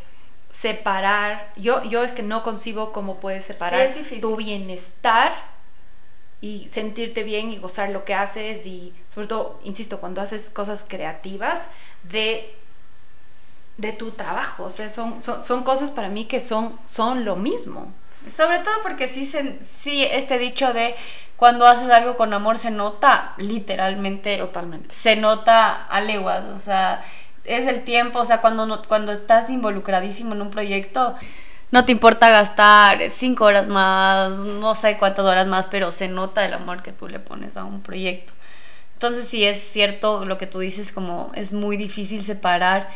[0.50, 5.32] separar, yo, yo es que no concibo cómo puedes separar tu bienestar
[6.40, 10.84] y sentirte bien y gozar lo que haces y sobre todo, insisto, cuando haces cosas
[10.86, 11.68] creativas
[12.02, 12.54] de,
[13.76, 14.64] de tu trabajo.
[14.64, 17.92] O sea, son, son, cosas para mí que son, son lo mismo.
[18.30, 20.94] Sobre todo porque sí, se, sí, este dicho de
[21.36, 24.38] cuando haces algo con amor se nota literalmente.
[24.38, 24.94] Totalmente.
[24.94, 27.04] Se nota a leguas, o sea,
[27.44, 31.14] es el tiempo, o sea, cuando, cuando estás involucradísimo en un proyecto,
[31.70, 36.44] no te importa gastar cinco horas más, no sé cuántas horas más, pero se nota
[36.46, 38.32] el amor que tú le pones a un proyecto.
[38.92, 42.88] Entonces sí es cierto lo que tú dices, como es muy difícil separar.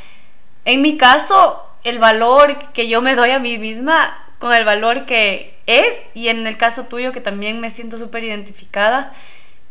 [0.64, 5.06] En mi caso, el valor que yo me doy a mí misma con el valor
[5.06, 9.12] que es, y en el caso tuyo que también me siento súper identificada,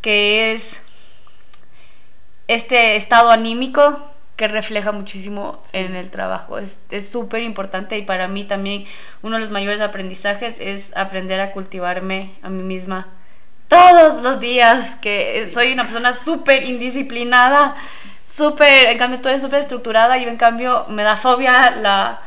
[0.02, 0.82] que es
[2.48, 6.60] este estado anímico que refleja muchísimo en el trabajo.
[6.60, 8.86] Es súper importante y para mí también
[9.24, 13.08] uno de los mayores aprendizajes es aprender a cultivarme a mí misma
[13.68, 17.76] todos los días, que soy una persona súper indisciplinada,
[18.38, 22.22] súper, en cambio tú eres súper estructurada, yo en cambio me da fobia la,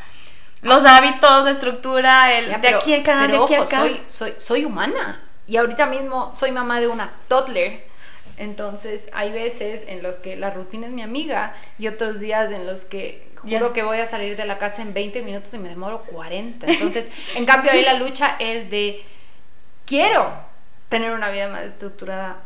[0.62, 3.80] los hábitos de estructura, el de aquí acá, de aquí acá.
[3.80, 7.90] Soy, soy, soy humana y ahorita mismo soy mamá de una toddler
[8.40, 12.66] entonces hay veces en los que la rutina es mi amiga y otros días en
[12.66, 15.68] los que juro que voy a salir de la casa en 20 minutos y me
[15.68, 16.66] demoro 40.
[16.66, 19.04] Entonces, en cambio ahí la lucha es de
[19.84, 20.32] quiero
[20.88, 22.38] tener una vida más estructurada.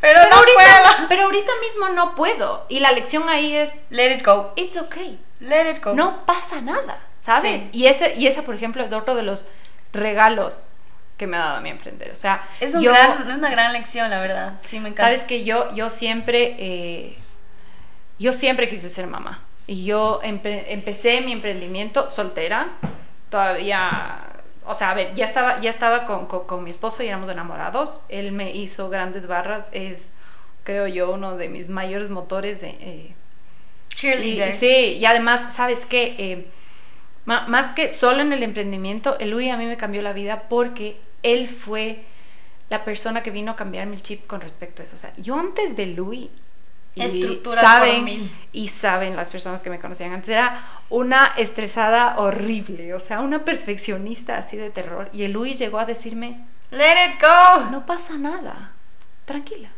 [0.00, 1.08] Pero, no ahorita, puedo.
[1.08, 2.66] Pero ahorita mismo no puedo.
[2.68, 4.52] Y la lección ahí es let it go.
[4.56, 5.18] It's okay.
[5.40, 5.94] Let it go.
[5.94, 7.68] No pasa nada, ¿sabes?
[7.72, 9.44] Y ese y esa por ejemplo es otro de los
[9.92, 10.70] regalos
[11.16, 12.10] que me ha dado a mí emprender.
[12.10, 14.60] O sea, es, una gran lección, la verdad.
[14.66, 15.04] Sí, me encanta.
[15.04, 17.16] Sabes que yo, yo siempre, eh,
[18.18, 19.42] yo siempre quise ser mamá.
[19.66, 22.68] Y yo empecé mi emprendimiento soltera,
[23.30, 24.18] todavía,
[24.66, 28.02] o sea, a ver, ya estaba, ya estaba con, con, mi esposo y éramos enamorados.
[28.08, 30.10] Él me hizo grandes barras, es,
[30.62, 32.70] creo yo, uno de mis mayores motores de...
[32.80, 33.14] Eh,
[33.88, 34.52] Cheerleader.
[34.52, 36.14] sí, y además, ¿sabes qué?
[36.18, 36.46] Eh,
[37.26, 40.96] más que solo en el emprendimiento, el Luis a mí me cambió la vida porque
[41.22, 42.04] él fue
[42.68, 44.96] la persona que vino a cambiarme el chip con respecto a eso.
[44.96, 46.28] O sea, yo antes de Louis,
[46.94, 53.00] y saben, y saben las personas que me conocían antes, era una estresada horrible, o
[53.00, 55.10] sea, una perfeccionista así de terror.
[55.12, 57.70] Y el Louis llegó a decirme, Let it go.
[57.70, 58.72] No pasa nada,
[59.24, 59.70] tranquila.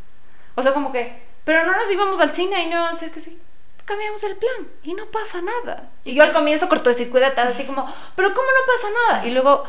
[0.55, 3.41] O sea, como que, pero no nos íbamos al cine y no sé qué sí
[3.87, 5.89] cambiamos el plan y no pasa nada.
[6.05, 9.27] Y yo al comienzo cortocircuita, así como, pero ¿cómo no pasa nada?
[9.27, 9.65] Y luego,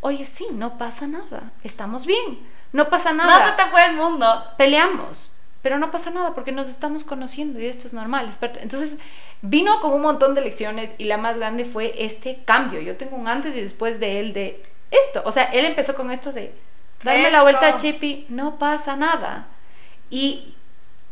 [0.00, 2.40] oye, sí, no pasa nada, estamos bien,
[2.72, 3.38] no pasa nada.
[3.38, 4.44] No se te fue el mundo.
[4.56, 5.30] Peleamos,
[5.62, 8.30] pero no pasa nada porque nos estamos conociendo y esto es normal.
[8.60, 8.98] Entonces,
[9.42, 12.80] vino con un montón de lecciones y la más grande fue este cambio.
[12.80, 15.22] Yo tengo un antes y después de él de esto.
[15.24, 16.52] O sea, él empezó con esto de
[17.04, 19.46] darme la vuelta a Chippy, no pasa nada.
[20.10, 20.54] Y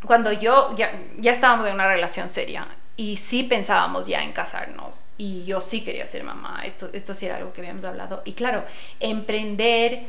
[0.05, 5.07] cuando yo ya, ya estábamos en una relación seria y sí pensábamos ya en casarnos
[5.17, 8.23] y yo sí quería ser mamá, esto, esto sí era algo que habíamos hablado.
[8.25, 8.65] Y claro,
[8.99, 10.09] emprender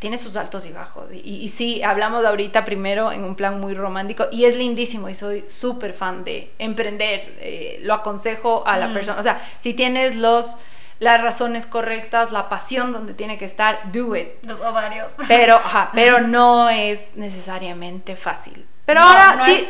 [0.00, 1.04] tiene sus altos y bajos.
[1.12, 5.44] Y, sí, hablamos ahorita primero en un plan muy romántico y es lindísimo y soy
[5.48, 7.36] súper fan de emprender.
[7.38, 8.92] Eh, lo aconsejo a la mm.
[8.94, 9.20] persona.
[9.20, 10.56] O sea, si tienes los
[11.00, 14.28] las razones correctas, la pasión donde tiene que estar, do it.
[14.42, 15.08] Los ovarios.
[15.28, 15.60] Pero,
[15.94, 18.66] pero no es necesariamente fácil.
[18.84, 19.66] Pero ahora sí,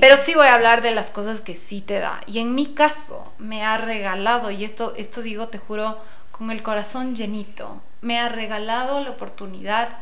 [0.00, 2.20] pero sí voy a hablar de las cosas que sí te da.
[2.26, 6.00] Y en mi caso me ha regalado, y esto, esto digo, te juro,
[6.36, 9.98] con el corazón llenito, me ha regalado la oportunidad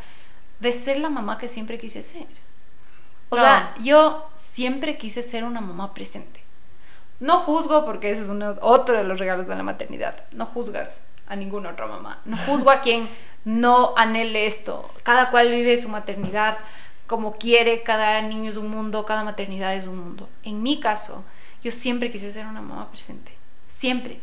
[0.61, 2.27] de ser la mamá que siempre quise ser.
[3.29, 6.43] O sea, yo siempre quise ser una mamá presente.
[7.21, 10.25] No juzgo, porque ese es uno, otro de los regalos de la maternidad.
[10.33, 12.21] No juzgas a ninguna otra mamá.
[12.25, 13.09] No juzgo a quien
[13.45, 14.91] no anhele esto.
[15.03, 16.59] Cada cual vive su maternidad
[17.07, 20.31] como quiere, cada niño es un mundo, cada maternidad es un mundo.
[20.45, 21.25] En mi caso,
[21.63, 23.33] yo siempre quise ser una mamá presente,
[23.67, 24.21] siempre.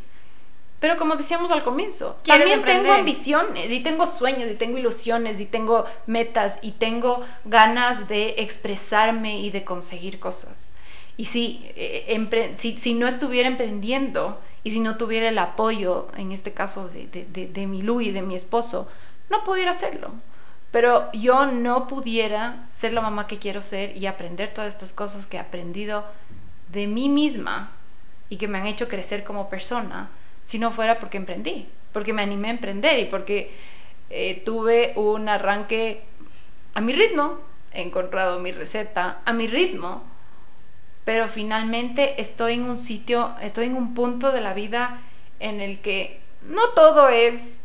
[0.80, 5.46] Pero como decíamos al comienzo, también tengo ambiciones y tengo sueños y tengo ilusiones y
[5.46, 10.68] tengo metas y tengo ganas de expresarme y de conseguir cosas.
[11.18, 16.32] Y si, eh, si, si, no estuviera emprendiendo y si no tuviera el apoyo, en
[16.32, 18.88] este caso de, de, de, de mi Lu y de mi esposo,
[19.30, 20.14] no pudiera hacerlo.
[20.72, 25.26] Pero yo no pudiera ser la mamá que quiero ser y aprender todas estas cosas
[25.26, 26.06] que he aprendido
[26.72, 27.72] de mí misma
[28.30, 30.10] y que me han hecho crecer como persona
[30.50, 33.52] si no fuera porque emprendí, porque me animé a emprender y porque
[34.10, 36.02] eh, tuve un arranque
[36.74, 37.40] a mi ritmo,
[37.72, 40.10] he encontrado mi receta a mi ritmo
[41.10, 45.02] pero finalmente estoy en un sitio, estoy en un punto de la vida
[45.40, 47.62] en el que no todo es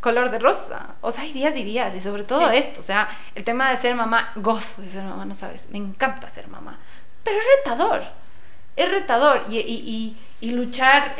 [0.00, 0.96] color de rosa.
[1.00, 2.80] O sea, hay días y días, y sobre todo esto.
[2.80, 6.28] O sea, el tema de ser mamá, gozo de ser mamá, no sabes, me encanta
[6.28, 6.78] ser mamá.
[7.24, 8.02] Pero es retador,
[8.76, 9.44] es retador.
[9.48, 11.14] Y, y luchar,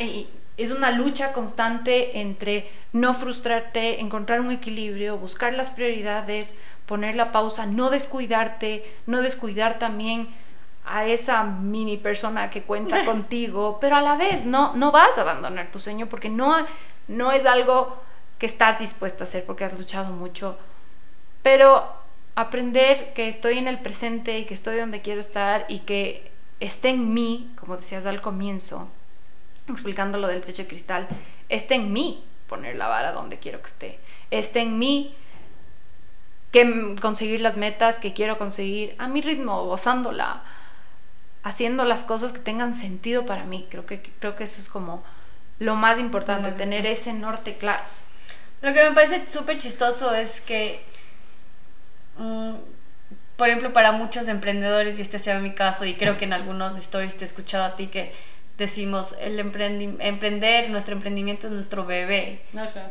[0.59, 6.53] es una lucha constante entre no frustrarte, encontrar un equilibrio, buscar las prioridades,
[6.85, 10.27] poner la pausa, no descuidarte, no descuidar también
[10.85, 15.21] a esa mini persona que cuenta contigo, pero a la vez no, no vas a
[15.21, 16.55] abandonar tu sueño porque no,
[17.07, 18.01] no es algo
[18.39, 20.57] que estás dispuesto a hacer porque has luchado mucho.
[21.43, 21.87] Pero
[22.35, 26.89] aprender que estoy en el presente y que estoy donde quiero estar y que esté
[26.89, 28.89] en mí, como decías al comienzo,
[29.73, 31.07] explicando lo del techo de cristal,
[31.49, 33.99] esté en mí poner la vara donde quiero que esté,
[34.31, 35.15] esté en mí
[36.51, 40.43] que conseguir las metas que quiero conseguir a mi ritmo, gozándola,
[41.43, 43.67] haciendo las cosas que tengan sentido para mí.
[43.69, 45.03] Creo que, creo que eso es como
[45.59, 47.83] lo más importante, tener ese norte claro.
[48.61, 50.83] Lo que me parece súper chistoso es que,
[52.17, 52.55] mm,
[53.37, 56.77] por ejemplo, para muchos emprendedores, y este sea mi caso, y creo que en algunos
[56.77, 58.13] stories te he escuchado a ti que
[58.59, 62.41] decimos, el emprender, nuestro emprendimiento es nuestro bebé.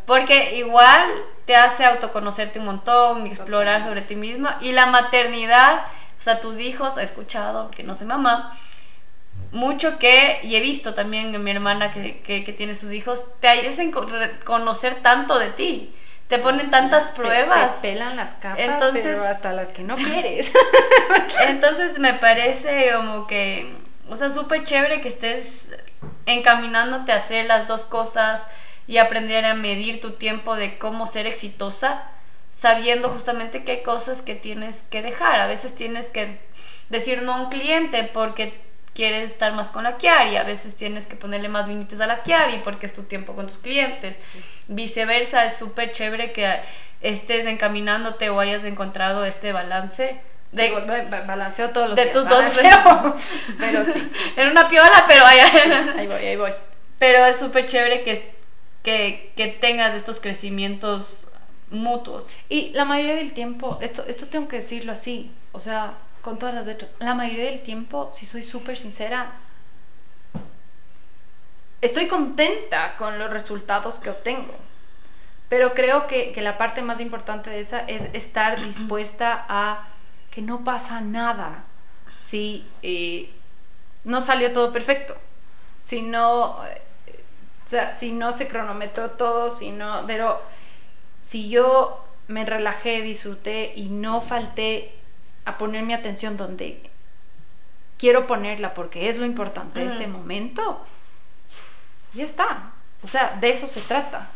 [0.06, 1.08] Porque igual
[1.44, 5.82] te hace autoconocerte un montón, explorar sobre ti misma, y la maternidad
[6.18, 8.58] o sea, tus hijos, he escuchado, que no sé mamá,
[9.52, 13.48] mucho que, y he visto también en mi hermana que, que, tiene sus hijos, te
[13.48, 13.92] hacen
[14.44, 15.94] conocer tanto de ti.
[16.26, 17.80] Te ponen tantas pruebas.
[17.80, 20.52] Te, pelan las capas, Entonces, pero hasta las que no quieres.
[21.46, 23.74] Entonces me parece como que,
[24.08, 25.66] o sea, súper chévere que estés
[26.26, 28.42] encaminándote a hacer las dos cosas
[28.86, 32.10] y aprender a medir tu tiempo de cómo ser exitosa
[32.52, 35.38] sabiendo justamente que hay cosas que tienes que dejar.
[35.38, 36.40] A veces tienes que
[36.88, 38.60] decir no a un cliente porque
[38.94, 42.24] quieres estar más con la Chiari, a veces tienes que ponerle más límites a la
[42.24, 44.16] Chiari porque es tu tiempo con tus clientes.
[44.66, 46.60] Viceversa, es súper chévere que
[47.00, 50.20] estés encaminándote o hayas encontrado este balance.
[50.52, 50.70] De,
[51.26, 52.58] balanceo todos los de tus dos
[53.58, 56.52] pero sí, en una piola pero ahí voy ahí voy.
[56.98, 58.34] Pero es súper chévere que,
[58.82, 61.28] que, que tengas estos crecimientos
[61.70, 62.26] mutuos.
[62.48, 66.54] Y la mayoría del tiempo, esto, esto tengo que decirlo así, o sea, con todas
[66.54, 69.32] las letras, la mayoría del tiempo, si soy súper sincera,
[71.80, 74.54] estoy contenta con los resultados que obtengo.
[75.48, 79.88] Pero creo que, que la parte más importante de esa es estar dispuesta a
[80.30, 81.64] que no pasa nada
[82.18, 83.30] si eh,
[84.04, 85.16] no salió todo perfecto,
[85.82, 86.82] si no, eh,
[87.64, 90.42] o sea, si no se cronometró todo, si no, pero
[91.20, 94.94] si yo me relajé, disfruté y no falté
[95.44, 96.82] a poner mi atención donde
[97.96, 100.84] quiero ponerla porque es lo importante de ese momento,
[102.14, 102.72] ya está.
[103.02, 104.30] O sea, de eso se trata.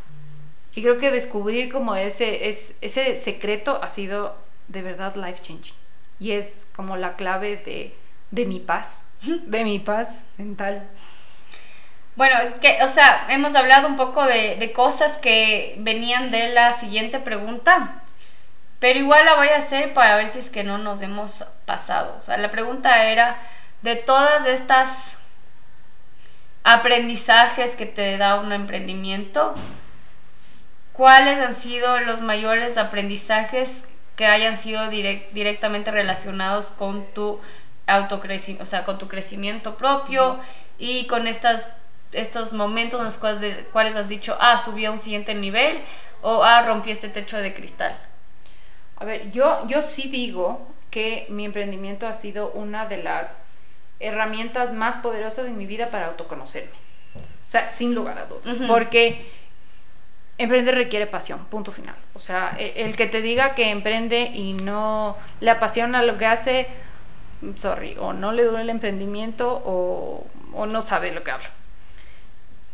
[0.74, 4.36] Y creo que descubrir como ese, es, ese secreto ha sido
[4.68, 5.81] de verdad life changing.
[6.22, 7.96] Y es como la clave de,
[8.30, 10.88] de mi paz, de mi paz mental.
[12.14, 17.18] Bueno, que, o sea, hemos hablado un poco de, cosas que venían de la siguiente
[17.18, 18.02] pregunta,
[18.78, 22.14] pero igual la voy a hacer para ver si es que no nos hemos pasado.
[22.16, 23.40] O sea, la pregunta era,
[23.82, 25.18] de todas estas
[26.62, 29.56] aprendizajes que te da un emprendimiento,
[30.92, 33.88] ¿cuáles han sido los mayores aprendizajes
[34.22, 37.40] que hayan sido directamente relacionados con tu
[37.88, 40.38] autocrecimiento, o sea, con tu crecimiento propio
[40.78, 41.74] y con estas
[42.12, 45.82] estos momentos en los cuales, has dicho, ah, subí a un siguiente nivel
[46.20, 47.98] o ah, rompí este techo de cristal?
[48.94, 53.44] A ver, yo, yo sí digo que mi emprendimiento ha sido una de las
[53.98, 56.70] herramientas más poderosas de mi vida para autoconocerme.
[57.16, 58.68] O sea, sin lugar a dudas.
[58.68, 59.28] Porque
[60.42, 61.94] emprender requiere pasión, punto final.
[62.14, 66.26] O sea, e- el que te diga que emprende y no le apasiona lo que
[66.26, 66.68] hace,
[67.56, 70.26] sorry, o no le duele el emprendimiento o,
[70.66, 71.50] no sabe lo que habla.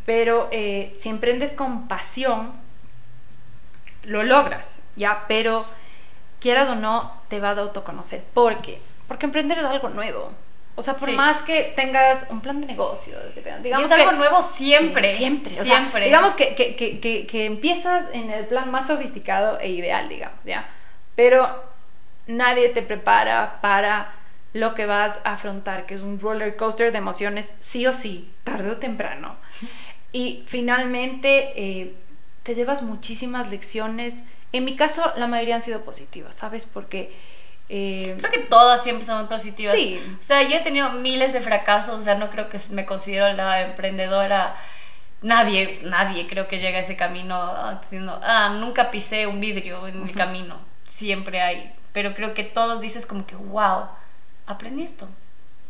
[0.04, 2.52] Pero eh, si emprendes con pasión,
[4.04, 5.24] lo logras, ¿ya?
[5.28, 5.64] Pero
[6.40, 8.22] quieras o no, te vas a autoconocer.
[8.34, 8.80] ¿Por qué?
[9.06, 10.32] Porque emprender es algo nuevo.
[10.78, 11.16] O sea, por Sí.
[11.16, 14.40] más que tengas un plan de negocio, que tengas- Y digamos es algo que- nuevo
[14.42, 15.10] siempre.
[15.12, 15.52] Sí, siempre.
[15.52, 16.04] o sea, Siempre.
[16.04, 20.38] digamos que, que, que, que, que empiezas en el plan más sofisticado e ideal, digamos,
[20.44, 20.68] ¿ya?
[21.16, 21.64] Pero
[22.28, 24.12] nadie te prepara para
[24.52, 28.30] lo que vas a afrontar, que es un roller coaster de emociones, sí o sí,
[28.44, 29.36] tarde o temprano.
[30.12, 31.94] Y finalmente eh,
[32.44, 34.24] te llevas muchísimas lecciones.
[34.52, 36.66] En mi caso, la mayoría han sido positivas, ¿sabes?
[36.66, 37.12] Porque...
[37.68, 39.74] eh, Creo que todas siempre son positivas.
[39.74, 40.00] Sí.
[40.20, 43.32] O sea, yo he tenido miles de fracasos, o sea, no creo que me considero
[43.34, 44.56] la emprendedora.
[45.20, 49.86] Nadie, nadie creo que llega a ese camino ah, diciendo, ah, nunca pisé un vidrio
[49.88, 50.56] en el camino.
[50.86, 51.72] Siempre hay.
[51.92, 53.86] Pero creo que todos dices como que, wow,
[54.46, 55.08] aprendí esto.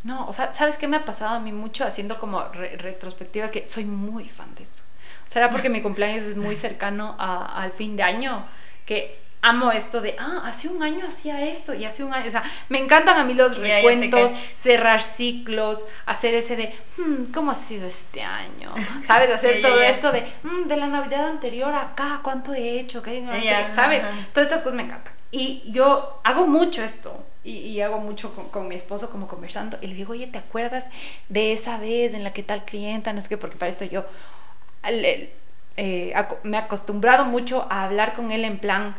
[0.04, 3.50] No, o sea, ¿sabes qué me ha pasado a mí mucho haciendo como re- retrospectivas?
[3.50, 4.84] Que soy muy fan de eso.
[5.28, 8.46] ¿Será porque mi cumpleaños es muy cercano a- al fin de año?
[8.86, 12.30] Que amo esto de, ah, hace un año hacía esto y hace un año, o
[12.30, 17.54] sea, me encantan a mí los recuentos, cerrar ciclos, hacer ese de, hmm, ¿cómo ha
[17.54, 18.72] sido este año?
[19.06, 19.30] ¿Sabes?
[19.30, 23.02] Hacer todo esto de, "Mm, de la Navidad anterior acá, ¿cuánto he hecho?
[23.02, 23.20] ¿Qué?
[23.20, 24.04] No sé, ¿Sabes?
[24.04, 24.12] ajá.
[24.32, 25.12] Todas estas cosas me encantan.
[25.30, 27.24] Y yo hago mucho esto.
[27.44, 29.78] Y, y hago mucho con, con mi esposo como conversando.
[29.80, 30.84] Y le digo, oye, ¿te acuerdas
[31.28, 33.12] de esa vez en la que tal clienta?
[33.12, 34.04] No sé qué, porque para esto yo
[34.90, 35.32] le-
[35.76, 38.96] eh, me he acostumbrado mucho a hablar con él en plan,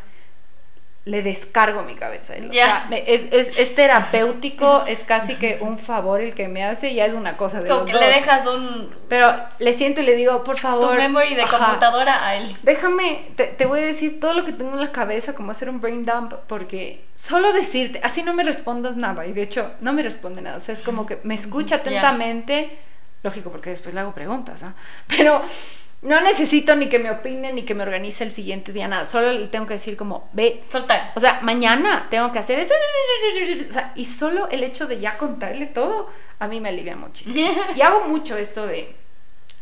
[1.09, 2.35] le descargo mi cabeza.
[2.35, 2.49] él.
[2.49, 6.63] O sea, me- es, es, es terapéutico, es casi que un favor el que me
[6.63, 8.01] hace, ya es una cosa de Como los que dos.
[8.01, 10.89] le dejas un Pero le siento y le digo, por favor.
[10.91, 12.55] tu memory de ajá, computadora a él.
[12.63, 15.69] Déjame, te, te voy a decir todo lo que tengo en la cabeza, como hacer
[15.69, 19.93] un brain dump, porque solo decirte, así no me respondas nada, y de hecho no
[19.93, 22.77] me responde nada, o sea, es como que me escucha atentamente,
[23.23, 24.73] lógico, porque después le hago preguntas, ¿ah?
[25.07, 25.41] Pero
[26.01, 29.33] no necesito ni que me opine, ni que me organice el siguiente día, nada, solo
[29.33, 31.11] le tengo que decir como, ve, Soltar.
[31.15, 32.73] o sea, mañana tengo que hacer esto,
[33.69, 36.09] o sea, y solo el hecho de ya contarle todo,
[36.39, 37.51] a mí me alivia muchísimo.
[37.75, 38.95] Y hago mucho esto de,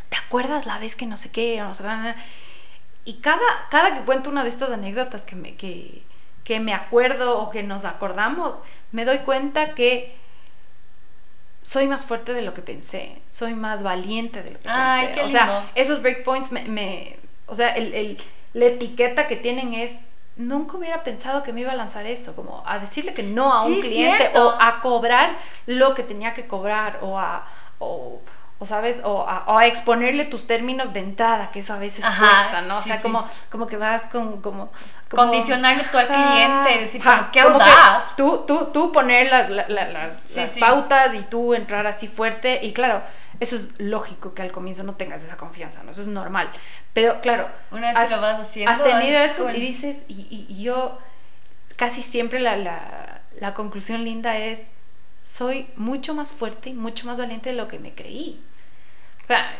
[0.09, 1.61] ¿te acuerdas la vez que no sé qué?
[1.61, 2.15] O no sé qué?
[3.05, 6.03] Y cada, cada que cuento una de estas anécdotas que me, que,
[6.43, 10.15] que me acuerdo o que nos acordamos, me doy cuenta que
[11.73, 15.19] soy más fuerte de lo que pensé, soy más valiente de lo que Ay, pensé.
[15.19, 18.17] qué o sea, esos breakpoints me, me- o sea, el, el-
[18.53, 19.99] la etiqueta que tienen es
[20.37, 23.63] nunca hubiera pensado que me iba a lanzar eso, como a decirle que no a
[23.65, 24.47] un cliente cierto.
[24.47, 27.45] o a cobrar lo que tenía que cobrar o a
[27.79, 28.21] o,
[28.59, 32.03] o, sabes o a, o a exponerle tus términos de entrada, que eso a veces
[32.03, 32.77] Ajá, cuesta, ¿no?
[32.77, 33.03] O sí, sea, sí.
[33.03, 34.71] como como que vas con como,
[35.09, 38.15] como- Condicionarle tú al cliente, decir ajá, como, qué como que audaz.
[38.15, 42.59] Tú, tú, tú poner las, Sí, pautas y tú entrar así fuerte.
[42.63, 43.03] Y claro,
[43.39, 45.91] eso es lógico que al comienzo no tengas esa confianza, ¿no?
[45.91, 46.49] Eso es normal.
[46.93, 49.55] Pero claro, Una vez que lo vas haciendo, Has tenido es estos cool.
[49.55, 50.97] y dices, y, y- y yo
[51.75, 54.65] casi siempre la, la, la conclusión linda es,
[55.27, 58.41] soy mucho más fuerte y mucho más valiente de lo que me creí.
[59.23, 59.59] O sea,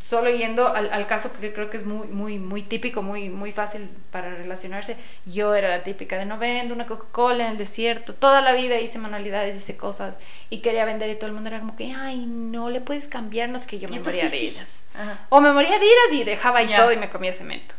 [0.00, 3.52] solo yendo al, al caso que creo que es muy, muy, muy típico, muy, muy
[3.52, 4.96] fácil para relacionarse,
[5.26, 8.80] yo era la típica de no vendo una Coca-Cola en el desierto, toda la vida
[8.80, 10.14] hice manualidades, hice cosas
[10.48, 13.50] y quería vender y todo el mundo era como que, ay, no le puedes cambiar,
[13.50, 14.84] no sé qué, yo Y me entonces moría de iras.
[14.94, 15.26] Ajá.
[15.28, 16.76] O me moría de iras y dejaba Ya.
[16.76, 17.74] todo y me comía cemento.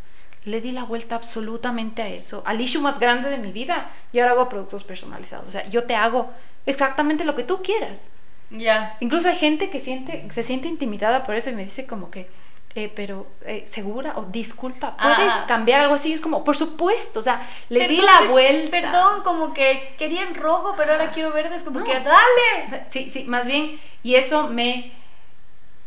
[0.46, 3.90] Le di la vuelta absolutamente a eso, al issue más grande de mi vida.
[4.12, 5.48] Y ahora hago productos personalizados.
[5.48, 6.32] O sea, yo te hago
[6.66, 8.10] exactamente lo que tú quieras.
[8.50, 8.98] Ya.
[9.00, 12.28] Incluso hay gente que siente, se siente intimidada por eso y me dice como que,
[12.76, 15.46] eh, pero eh, segura o disculpa, ¿puedes Ah.
[15.48, 16.10] cambiar algo así?
[16.10, 18.72] Y es como, por supuesto, o sea, le Pero di entonces, la vuelta.
[18.82, 21.56] Perdón, como que quería en rojo, pero ahora quiero verde.
[21.56, 21.86] Es como No.
[21.86, 22.86] que dale.
[22.90, 24.92] Sí, sí, más bien, y eso me,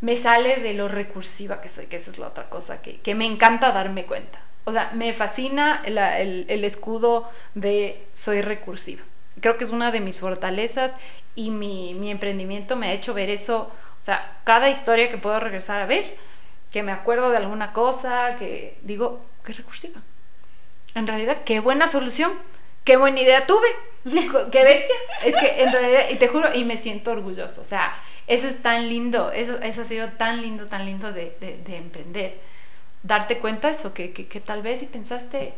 [0.01, 3.15] me sale de lo recursiva que soy, que esa es la otra cosa que, que
[3.15, 4.41] me encanta darme cuenta.
[4.65, 9.03] O sea, me fascina la- el, el escudo de soy recursiva.
[9.41, 10.93] Creo que es una de mis fortalezas
[11.35, 13.71] y mi, mi emprendimiento me ha hecho ver eso.
[14.01, 16.17] O sea, cada historia que puedo regresar a ver,
[16.73, 20.01] que me acuerdo de alguna cosa, que digo, qué recursiva.
[20.95, 22.33] En realidad, qué buena solución,
[22.85, 23.69] qué buena idea tuve,
[24.51, 24.95] qué bestia.
[25.25, 27.61] Es que en realidad, y te juro, y me siento orgulloso.
[27.61, 27.95] O sea,
[28.27, 31.77] eso es tan lindo, eso, eso ha sido tan lindo, tan lindo de, de- de
[31.77, 32.39] emprender.
[33.03, 35.55] Darte cuenta de eso, que, que, que tal vez si pensaste,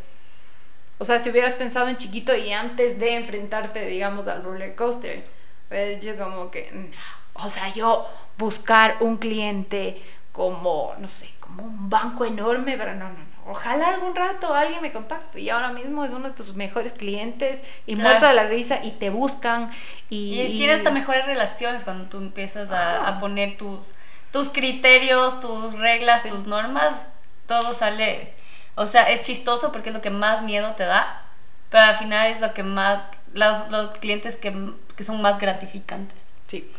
[0.98, 5.24] o sea, si hubieras pensado en chiquito y antes de enfrentarte, digamos, al roller coaster,
[5.68, 6.88] pues yo como que, no.
[7.34, 13.08] o sea, yo buscar un cliente como, no sé, como un banco enorme, pero no,
[13.08, 13.50] no, no.
[13.50, 15.40] ojalá algún rato alguien me contacte.
[15.40, 18.92] Y ahora mismo es uno de tus mejores clientes y muerto de la risa y
[18.92, 19.70] te buscan.
[20.10, 23.92] Y, y tienes hasta mejores relaciones cuando tú empiezas a, poner tus,
[24.32, 27.04] tus criterios, tus reglas, tus normas.
[27.46, 28.34] Todo sale.
[28.78, 31.22] O sea, es chistoso porque es lo que más miedo te da.
[31.68, 33.02] Pero al final es lo que más.
[33.34, 36.16] Los, los clientes que, que son más gratificantes.
[36.46, 36.70] Sí.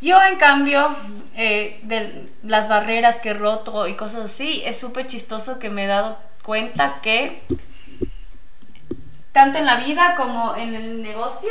[0.00, 0.88] Yo, en cambio,
[1.36, 5.84] eh, de las barreras que he roto y cosas así, es súper chistoso que me
[5.84, 7.42] he dado cuenta que
[9.32, 11.50] tanto en la vida como en el negocio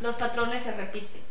[0.00, 1.22] los patrones se repiten.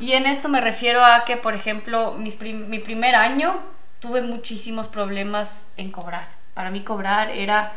[0.00, 3.60] Y en esto me refiero a que, por ejemplo, mi primer año
[4.00, 6.28] tuve muchísimos problemas en cobrar.
[6.54, 7.72] Para mí cobrar era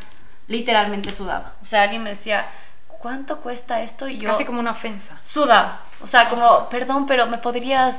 [0.48, 1.54] literalmente sudaba.
[1.62, 2.48] O sea, alguien me decía,
[2.88, 4.08] ¿cuánto cuesta esto?
[4.08, 4.30] Y yo...
[4.30, 5.18] Casi como una ofensa.
[5.22, 5.82] Sudaba.
[6.02, 7.98] O sea, como, perdón, pero ¿me podrías,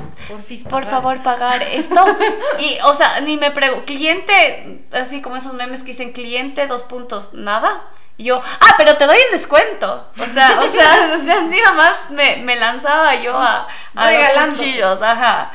[0.68, 2.05] por, favor, pagar esto?
[2.59, 6.83] y, o sea, ni me pregunto, cliente, así como esos memes que dicen cliente, dos
[6.83, 7.83] puntos, nada.
[8.16, 10.09] Y yo, ah, pero te doy el descuento.
[10.18, 14.57] O sea, o sea, o sea encima más me, me lanzaba yo a, a los
[14.57, 15.53] cuchillos, ajá.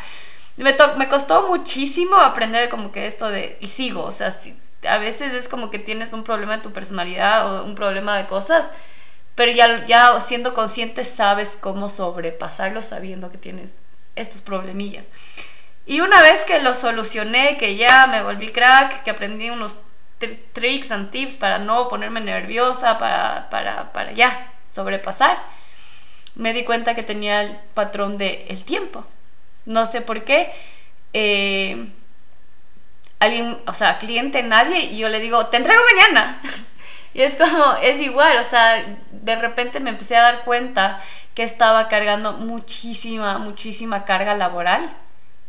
[0.64, 4.38] Me, me costó muchísimo aprender como que esto de, y sigo, o sea,
[4.88, 8.28] a veces es como que tienes un problema de tu personalidad o un problema de
[8.28, 8.70] cosas
[9.39, 13.72] pero ya, ya siendo consciente sabes cómo sobrepasarlo sabiendo que tienes
[14.18, 15.05] estos problemillas.
[15.86, 19.78] Y una vez que lo solucioné, que ya me volví crack, que aprendí unos
[20.51, 25.41] tricks and tips para no ponerme nerviosa, para, para, para ya sobrepasar,
[26.36, 29.05] me di cuenta que tenía el patrón del el tiempo.
[29.66, 30.51] No sé por qué.
[31.14, 31.88] Eh,
[33.20, 36.41] alguien, o sea, cliente, nadie, y yo le digo, te entrego mañana.
[37.12, 41.01] Y es como, es igual, o sea, de repente me empecé a dar cuenta
[41.34, 44.95] que estaba cargando muchísima, muchísima carga laboral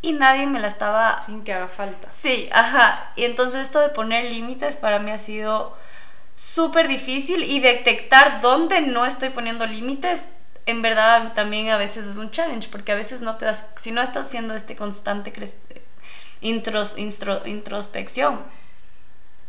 [0.03, 1.19] y nadie me la estaba...
[1.19, 2.11] Sin que haga falta.
[2.11, 3.13] Sí, ajá.
[3.17, 5.77] Y entonces esto de poner límites para mí ha sido
[6.37, 10.31] súper difícil y detectar dónde no estoy poniendo límites,
[10.71, 13.93] en verdad también a veces es un challenge, porque a veces no te das, si
[13.93, 15.33] no estás haciendo este constante
[16.41, 18.41] intros, introspección,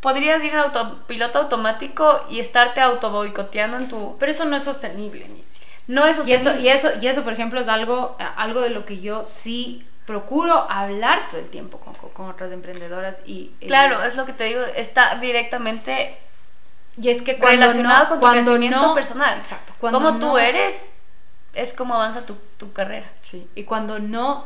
[0.01, 4.17] podrías ir en autopiloto automático y estarte auto boicoteando en tu...
[4.19, 5.61] Pero eso no es sostenible, Nici.
[5.87, 6.61] No es sostenible.
[6.61, 9.25] Y eso, y eso, y eso por ejemplo, es algo, algo de lo que yo
[9.25, 13.51] sí procuro hablar todo el tiempo con, con otras emprendedoras y...
[13.61, 16.17] Eh, claro, es lo que te digo, está directamente...
[16.97, 19.37] Y es que cuando relacionado con tu crecimiento personal.
[19.37, 19.73] Exacto.
[19.79, 20.91] Cuando como tú eres,
[21.53, 23.09] es como avanza tu, tu carrera.
[23.21, 23.47] Sí.
[23.55, 24.45] Y cuando no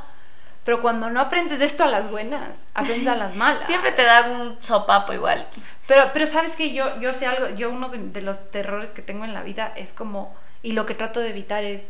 [0.65, 3.67] pero cuando no aprendes esto a las buenas, aprendes a las malas.
[3.67, 5.47] Siempre te da un sopapo igual.
[5.85, 9.25] Pero, pero sabes que yo, yo sé algo, yo uno de, los terrores que tengo
[9.25, 11.83] en la vida es como, y lo que trato de evitar es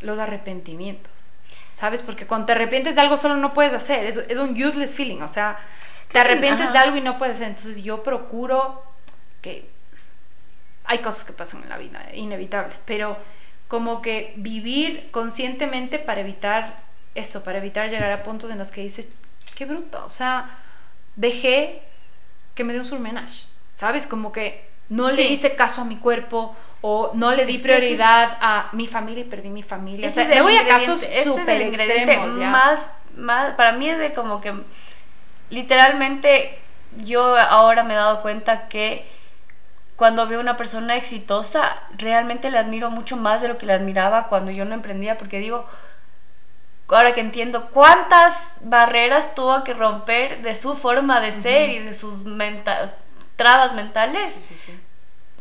[0.00, 1.12] los arrepentimientos.
[1.74, 2.00] ¿Sabes?
[2.00, 5.20] Porque cuando te arrepientes de algo solo no puedes hacer, es, es un useless feeling,
[5.20, 5.58] o sea,
[6.12, 7.48] te arrepientes de algo y no puedes hacer.
[7.48, 8.82] Entonces yo procuro
[9.42, 9.68] que
[10.86, 13.18] hay cosas que pasan en la vida, inevitables, pero
[13.74, 16.84] como que vivir conscientemente para evitar
[17.16, 19.08] eso, para evitar llegar a puntos en los que dices,
[19.56, 20.60] qué bruto, o sea,
[21.16, 21.82] dejé
[22.54, 24.06] que me dé un surmenage, ¿sabes?
[24.06, 28.68] Como que no le hice caso a mi cuerpo o no le di prioridad a
[28.74, 30.06] mi familia y perdí mi familia.
[30.06, 32.36] O sea, me voy a casos este súper extremos.
[32.36, 34.54] Más, más, para mí es de como que
[35.50, 36.60] literalmente
[36.98, 39.04] yo ahora me he dado cuenta que
[39.96, 44.28] cuando veo una persona exitosa, realmente le admiro mucho más de lo que le admiraba
[44.28, 45.66] cuando yo no emprendía, porque digo,
[46.88, 51.94] ahora que entiendo cuántas barreras tuvo que romper de su forma de ser y de
[51.94, 52.24] sus
[53.36, 54.30] trabas mentales.
[54.30, 54.80] Sí, sí, sí.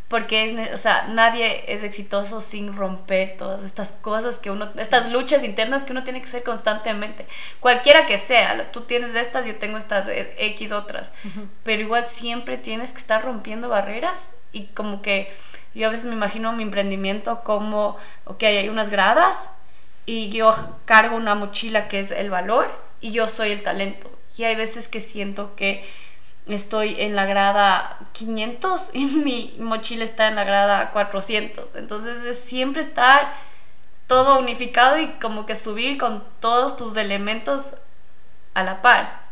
[0.07, 5.11] Porque es, o sea, nadie es exitoso sin romper todas estas cosas que uno, estas
[5.11, 7.25] luchas internas que uno tiene que hacer constantemente.
[7.59, 11.11] Cualquiera que sea, tú tienes estas, yo tengo estas X otras.
[11.63, 15.35] Pero igual siempre tienes que estar rompiendo barreras y como que
[15.73, 19.49] yo a veces me imagino mi emprendimiento como, ok, hay unas gradas
[20.05, 20.53] y yo
[20.85, 24.11] cargo una mochila que es el valor y yo soy el talento.
[24.37, 25.83] Y hay veces que siento que
[26.47, 31.75] estoy en la grada 500 y mi mochila está en la grada 400.
[31.75, 33.33] Entonces es siempre estar
[34.07, 37.75] todo unificado y como que subir con todos tus elementos
[38.53, 39.23] a la par.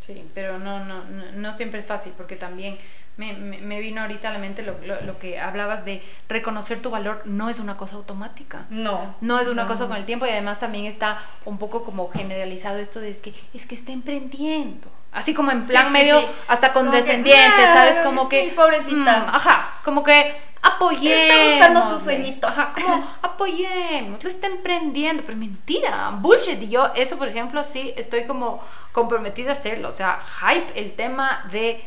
[0.00, 2.78] Sí, pero no, no, no, no siempre es fácil porque también
[3.18, 7.22] me, me, vino ahorita a la mente lo, lo, que hablabas de reconocer tu valor
[7.24, 8.66] no es una cosa automática.
[8.70, 9.16] No.
[9.20, 12.78] No es una cosa con el tiempo y además también está un poco como generalizado
[12.78, 14.88] esto de es que es que está emprendiendo.
[15.10, 17.98] Así como en plan medio hasta condescendiente, ¿sabes?
[18.04, 18.52] Como que...
[18.54, 19.20] pobrecita.
[19.20, 21.34] Mm, ajá, como que, apoyemos.
[21.34, 22.46] Está buscando su sueñito.
[22.46, 26.62] Ajá, como apoyemos, le está emprendiendo, pero mentira, bullshit.
[26.62, 28.62] Y yo, eso, por ejemplo, sí estoy como
[28.92, 29.88] comprometida a hacerlo.
[29.88, 31.84] O sea, hype el tema de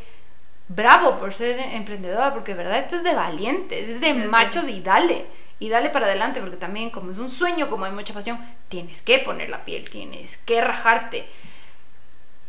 [0.76, 4.82] bravo por ser emprendedora, porque de verdad esto es de valientes, es de machos y
[4.82, 5.26] dale.
[5.60, 9.04] Y dale para adelante, porque también como es un sueño, como hay mucha pasión, tienes
[9.04, 11.28] que poner la piel, tienes que rajarte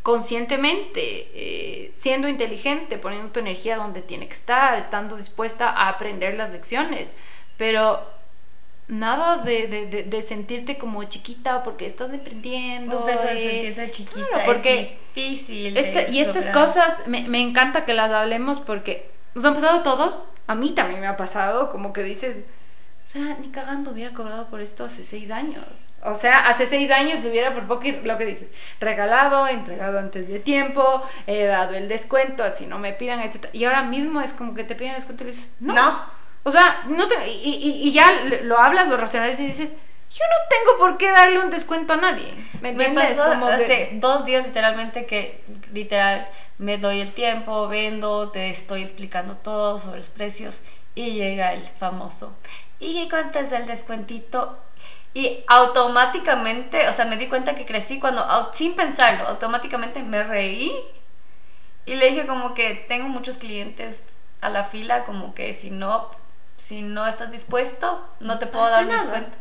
[0.03, 6.35] conscientemente, eh, siendo inteligente, poniendo tu energía donde tiene que estar, estando dispuesta a aprender
[6.35, 7.15] las lecciones.
[7.59, 8.03] Pero
[8.93, 13.09] nada de, sentirte como chiquita porque estás aprendiendo.
[13.09, 15.79] eso de sentirse chiquita porque es difícil.
[16.11, 20.25] Y estas cosas me, me encanta que las hablemos porque nos han pasado todos.
[20.47, 22.43] A mí también me ha pasado, como que dices,
[23.03, 25.65] o sea, ni cagando hubiera cobrado por esto hace seis años.
[26.05, 30.29] O sea, hace seis años le hubiera por poco lo que dices, regalado, entregado antes
[30.29, 33.47] de tiempo, he dado el descuento, así no me pidan, etc.
[33.53, 36.22] Y ahora mismo es como que te piden descuento y le dices, no.
[36.45, 38.11] O sea, no te, y, y, ya
[38.43, 39.71] lo hablas, lo racionales y dices,
[40.11, 42.35] yo no tengo por qué darle un descuento a nadie.
[42.61, 46.29] ¿Me pasó como hace dos días literalmente que literal
[46.59, 50.63] me doy el tiempo, vendo, te estoy explicando todo sobre los precios
[50.95, 52.37] y llega el famoso.
[52.79, 54.59] ¿Y cuánto es el descuentito?
[55.15, 60.73] Y automáticamente, o sea, me di cuenta que crecí cuando, sin pensarlo, automáticamente me reí
[61.85, 64.05] y le dije como que tengo muchos clientes
[64.41, 66.11] a la fila, como que si no,
[66.73, 69.37] si no estás dispuesto, no te puedo dar descuento.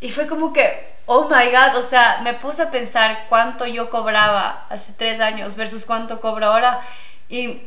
[0.00, 3.90] Y fue como que, oh my god, o sea, me puse a pensar cuánto yo
[3.90, 6.80] cobraba hace tres años versus cuánto cobro ahora.
[7.28, 7.62] Y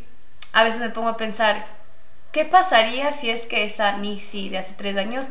[0.51, 1.65] a veces me pongo a pensar,
[2.33, 5.27] ¿qué pasaría si es que esa Nisi de hace tres años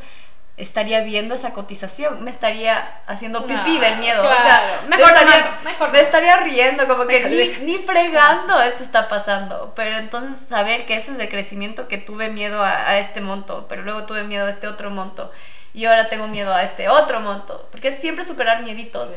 [0.57, 4.22] estaría viendo esa cotización, me estaría haciendo pipí del miedo.
[4.22, 9.72] o sea, mejor, me, estaría, me estaría riendo, como que ni, fregando esto está pasando.
[9.74, 13.82] Pero entonces saber que ese es el crecimiento que tuve miedo a, este monto, pero
[13.82, 15.32] luego tuve miedo a este otro monto.
[15.72, 17.68] Y ahora tengo miedo a este otro monto.
[17.72, 19.11] Porque es siempre superar mieditos.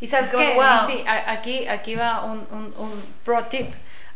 [0.00, 3.70] Y sabes que, sí, aquí, aquí va un, un, un pro tip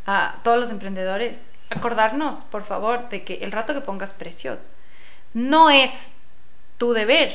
[0.07, 1.47] a todos los emprendedores.
[1.69, 4.71] Acordarnos, por favor, de que el rato que pongas precios
[5.35, 6.09] no es
[6.85, 7.33] tu deber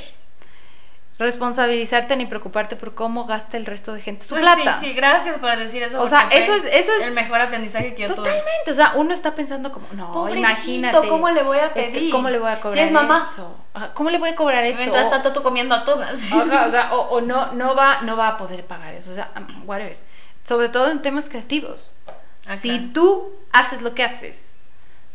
[1.18, 4.80] responsabilizarte ni preocuparte por cómo gasta el resto de gente su pues plata.
[4.80, 6.00] Sí, sí, gracias por decir eso.
[6.00, 8.18] O sea, eso es, eso es el mejor aprendizaje que yo tuve.
[8.18, 11.10] Totalmente, o sea, uno está pensando como, no, imagínate.
[11.10, 12.12] ¿cómo le voy a pedir?
[12.12, 13.28] ¿Cómo le voy a cobrar si es mamá.
[13.30, 13.58] eso?
[13.96, 14.78] ¿Cómo le voy a cobrar eso?
[14.78, 16.32] Mientras tanto tú comiendo atunas.
[16.32, 19.68] o sea, o, no, no, va, no va a poder pagar eso, o sea, um,
[19.68, 19.98] whatever.
[20.44, 21.96] Sobre todo en temas creativos.
[22.56, 24.56] Si tú haces lo que haces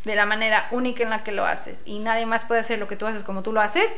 [0.05, 2.89] de la manera única en la que lo haces y nadie más puede hacer lo
[2.89, 3.91] que tú haces como tú lo haces,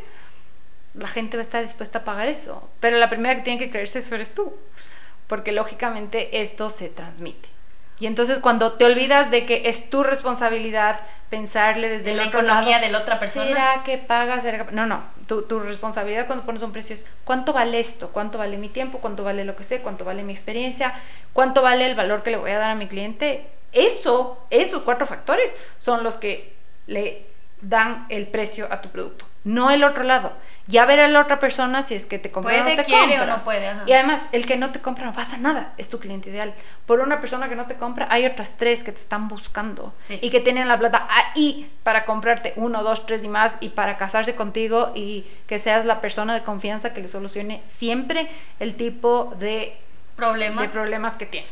[0.99, 2.69] la gente va a estar dispuesta a pagar eso.
[2.81, 4.55] Pero la primera que tiene que creerse eso eres tú.
[5.27, 7.49] Porque lógicamente esto se transmite.
[7.99, 12.91] Y entonces cuando te olvidas de que es tu responsabilidad pensarle desde la economía de
[12.91, 13.47] la otra persona.
[13.47, 14.45] ¿Será que pagas?
[14.73, 15.05] No, no.
[15.27, 18.99] Tu, tu, responsabilidad cuando pones un precio es cuánto vale esto, cuánto vale mi tiempo,
[18.99, 20.95] cuánto vale lo que sé, cuánto vale mi experiencia,
[21.33, 23.49] cuánto vale el valor que le voy a dar a mi cliente.
[23.73, 26.55] Eso, esos cuatro factores son los que
[26.87, 27.27] le
[27.61, 30.33] dan el precio a tu producto, no el otro lado.
[30.69, 33.21] Ya ver a la otra persona si es que te compra o no te quiere
[33.21, 33.71] o no puede.
[33.87, 36.55] Y además, el que no te compra no pasa nada, es tu cliente ideal.
[36.87, 40.31] Por una persona que no te compra, hay otras tres que te están buscando y
[40.31, 44.35] que tienen la plata ahí para comprarte uno, dos, tres y más y para casarse
[44.35, 49.79] contigo y que seas la persona de confianza que le solucione siempre el tipo de
[50.17, 51.47] problemas, de problemas que tiene.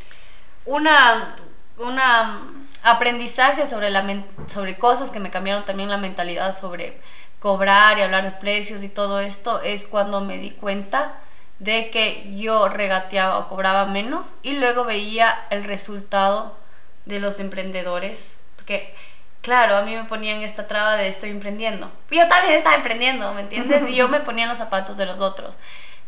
[0.64, 1.36] Una,
[1.78, 2.40] una
[2.82, 4.04] aprendizaje sobre, la,
[4.46, 7.00] sobre cosas que me cambiaron también la mentalidad sobre
[7.44, 11.12] cobrar y hablar de precios y todo esto es cuando me di cuenta
[11.58, 16.56] de que yo regateaba o cobraba menos y luego veía el resultado
[17.04, 18.94] de los emprendedores porque
[19.42, 21.92] claro, a mí me ponían esta traba de estoy emprendiendo.
[22.10, 23.90] Yo también estaba emprendiendo, ¿me entiendes?
[23.90, 25.54] Y yo me ponía en los zapatos de los otros.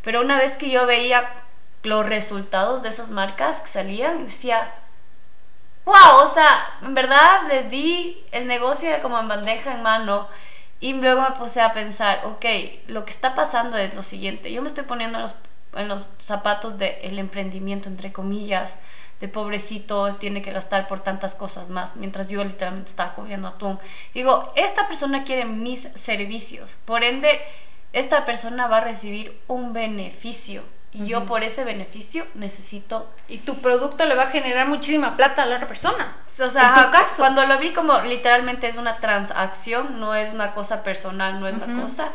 [0.01, 1.29] Pero una vez que yo veía
[1.83, 4.73] los resultados de esas marcas que salían, decía,
[5.85, 10.29] wow, o sea, en verdad les di el negocio como en bandeja en mano.
[10.81, 12.45] Y luego me puse a pensar, ok,
[12.89, 15.35] lo que está pasando es lo siguiente, yo me estoy poniendo en los,
[15.75, 18.77] en los zapatos del emprendimiento, entre comillas,
[19.21, 23.79] de pobrecito, tiene que gastar por tantas cosas más, mientras yo literalmente estaba comiendo atún.
[24.13, 27.41] Digo, esta persona quiere mis servicios, por ende,
[27.95, 30.63] esta persona va a recibir un beneficio
[30.97, 33.13] y yo por ese beneficio necesito...
[33.29, 36.17] Y tu producto le va a generar muchísima plata a la otra persona.
[36.41, 41.39] O sea, cuando lo vi como literalmente es una transacción, no es una cosa personal,
[41.41, 42.11] no es una cosa,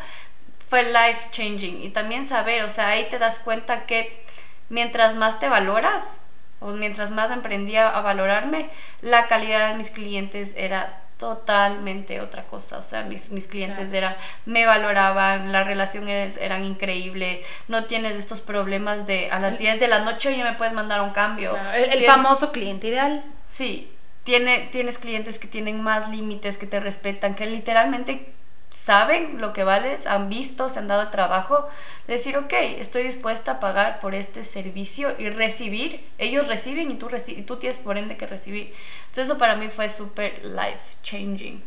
[0.67, 1.83] fue life changing.
[1.83, 4.25] Y también saber, o sea, ahí te das cuenta que
[4.69, 6.21] mientras más te valoras,
[6.59, 8.69] o mientras más emprendía a valorarme,
[9.01, 12.79] la calidad de mis clientes era totalmente otra cosa.
[12.79, 14.15] O sea, mis, mis clientes eran,
[14.47, 19.87] me valoraban, las relaciones eran increíbles, no tienes estos problemas de a las 10 de
[19.87, 21.55] la noche ya me puedes mandar un cambio.
[21.75, 23.23] El, famoso cliente ideal.
[23.51, 23.91] Sí,
[24.23, 28.33] tiene, tienes clientes que tienen más límites, que te respetan, que literalmente
[28.71, 31.67] saben lo que vales, han visto, se han dado el trabajo
[32.07, 36.95] de decir, ok, estoy dispuesta a pagar por este servicio y recibir, ellos reciben y
[36.95, 38.73] tú, y tú tienes por ende que recibir.
[39.01, 41.61] Entonces eso para mí fue súper life changing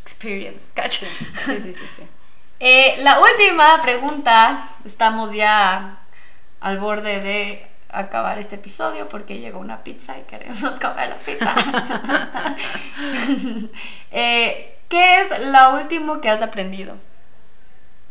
[0.00, 1.06] experience, ¿cacho?
[1.46, 2.02] Sí, sí, sí, sí.
[2.62, 6.00] Eh, la última pregunta, estamos ya
[6.60, 11.54] al borde de acabar este episodio porque llegó una pizza y queremos comer la pizza.
[14.10, 16.96] eh, ¿Qué es lo último que has aprendido?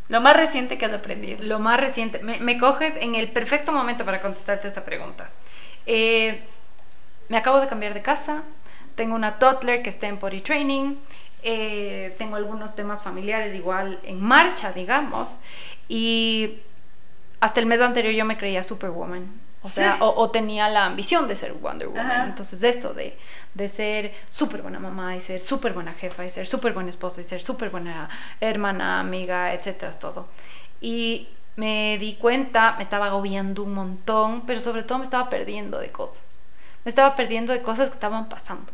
[0.08, 1.38] Lo más reciente que has aprendido.
[1.44, 2.20] Lo más reciente.
[2.24, 5.30] Me, coges en el perfecto momento para contestarte esta pregunta.
[5.86, 6.40] Eh,
[7.28, 8.44] me acabo de cambiar de casa.
[8.96, 10.96] Tengo una toddler que está en potty training.
[11.44, 15.42] Eh, tengo algunos temas familiares igual en marcha, digamos.
[15.90, 16.60] Y
[17.42, 19.30] hasta el mes anterior yo me creía Superwoman.
[19.62, 22.30] O sea, o, tenía la ambición de ser Wonder Woman.
[22.30, 23.18] Entonces, de esto, de,
[23.54, 27.20] de ser súper buena mamá y ser súper buena jefa y ser súper buena esposa
[27.20, 30.28] y ser súper buena hermana, amiga, etcétera, todo.
[30.80, 35.78] Y me di cuenta, me estaba agobiando un montón, pero sobre todo me estaba perdiendo
[35.78, 36.22] de cosas.
[36.86, 38.72] Me estaba perdiendo de cosas que estaban pasando.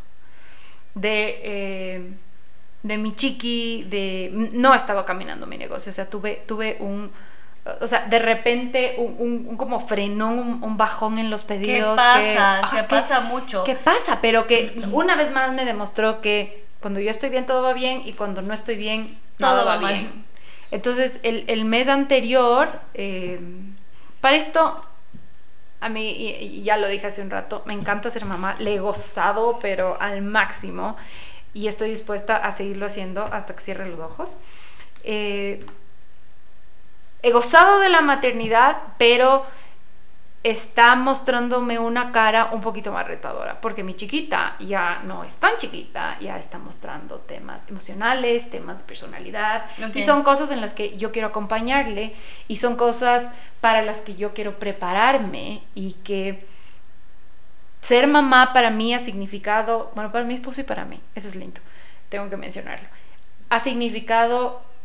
[0.94, 2.12] De, eh,
[2.84, 4.50] de mi chiqui, de...
[4.52, 7.10] No estaba caminando mi negocio, o sea, tuve, tuve un
[7.80, 11.98] o sea, de repente un, un, como frenón, un, bajón en los pedidos.
[11.98, 12.70] ¿Qué pasa?
[12.70, 13.64] Que, pasa mucho.
[13.64, 14.20] ¿Qué pasa?
[14.20, 18.02] Pero que una vez más me demostró que cuando yo estoy bien todo va bien
[18.04, 20.24] y cuando no estoy bien todo va, bien.
[20.70, 23.40] Entonces, el, el, mes anterior, eh,
[24.20, 24.84] para esto,
[25.80, 28.78] a mí, y, ya lo dije hace un rato, me encanta ser mamá, le he
[28.78, 30.96] gozado, pero al máximo,
[31.54, 34.36] y estoy dispuesta a seguirlo haciendo hasta que cierre los ojos.
[35.04, 35.64] Eh,
[37.26, 39.44] he gozado de la maternidad, pero
[40.44, 45.56] está mostrándome una cara un poquito más retadora, porque mi chiquita ya no es tan
[45.56, 50.96] chiquita, ya está mostrando temas emocionales, temas de personalidad, y son cosas en las que
[50.96, 52.14] yo quiero acompañarle,
[52.46, 56.46] y son cosas para las que yo quiero prepararme, y que
[57.80, 61.34] ser mamá para mí ha significado, bueno, para mi esposo y para mí, eso es
[61.34, 61.60] lindo,
[62.08, 62.86] tengo que mencionarlo,
[63.50, 64.75] ha significado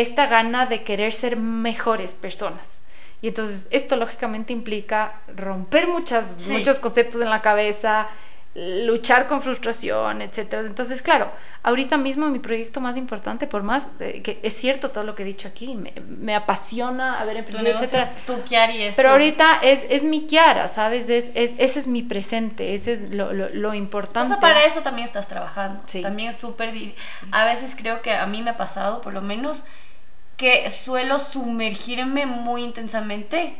[0.00, 2.78] esta gana de querer ser mejores personas.
[3.22, 8.08] Y entonces esto lógicamente implica romper muchas, muchos conceptos en la cabeza,
[8.54, 10.62] luchar con frustración, etcétera.
[10.62, 11.30] Entonces, claro,
[11.62, 15.26] ahorita mismo mi proyecto más importante, por más que es cierto todo lo que he
[15.26, 18.12] dicho aquí, me, me apasiona haber emprendido, etcétera.
[18.26, 21.08] Tu Kiari es Pero ahorita es, es mi Kiara, ¿sabes?
[21.08, 24.32] Es, es, ese es mi presente, ese es lo, lo, lo importante.
[24.32, 25.82] O sea, para eso también estás trabajando.
[25.86, 26.02] Sí.
[26.02, 26.72] También es súper...
[27.32, 29.64] A veces creo que a mí me ha pasado, por lo menos,
[30.36, 33.56] que suelo sumergirme muy intensamente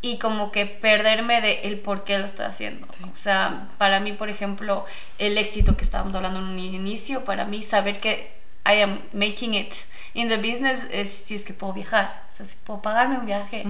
[0.00, 2.86] y como que perderme de el por qué lo estoy haciendo.
[3.12, 4.86] O sea, para mí, por ejemplo,
[5.18, 8.32] el éxito que estábamos hablando en un inicio, para mí saber que
[8.64, 9.74] I am making it
[10.14, 13.26] in the business es si es que puedo viajar, o sea, si puedo pagarme un
[13.26, 13.64] viaje,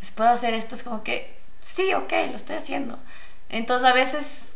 [0.00, 2.98] si puedo hacer esto, es como que sí, ok, lo estoy haciendo.
[3.48, 4.53] Entonces a veces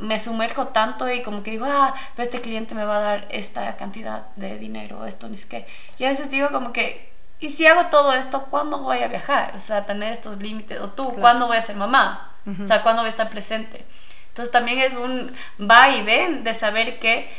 [0.00, 3.28] me sumerjo tanto y como que digo, ah, pero este cliente me va a dar
[3.30, 5.66] esta cantidad de dinero, esto, ni es que.
[5.98, 9.52] Y a veces digo como que, ¿y si hago todo esto, cuándo voy a viajar?
[9.54, 10.80] O sea, tener estos límites.
[10.80, 12.32] O tú, ¿cuándo voy a ser mamá?
[12.62, 13.84] O sea, ¿cuándo voy a estar presente?
[14.28, 17.30] Entonces también es un va y ven de saber que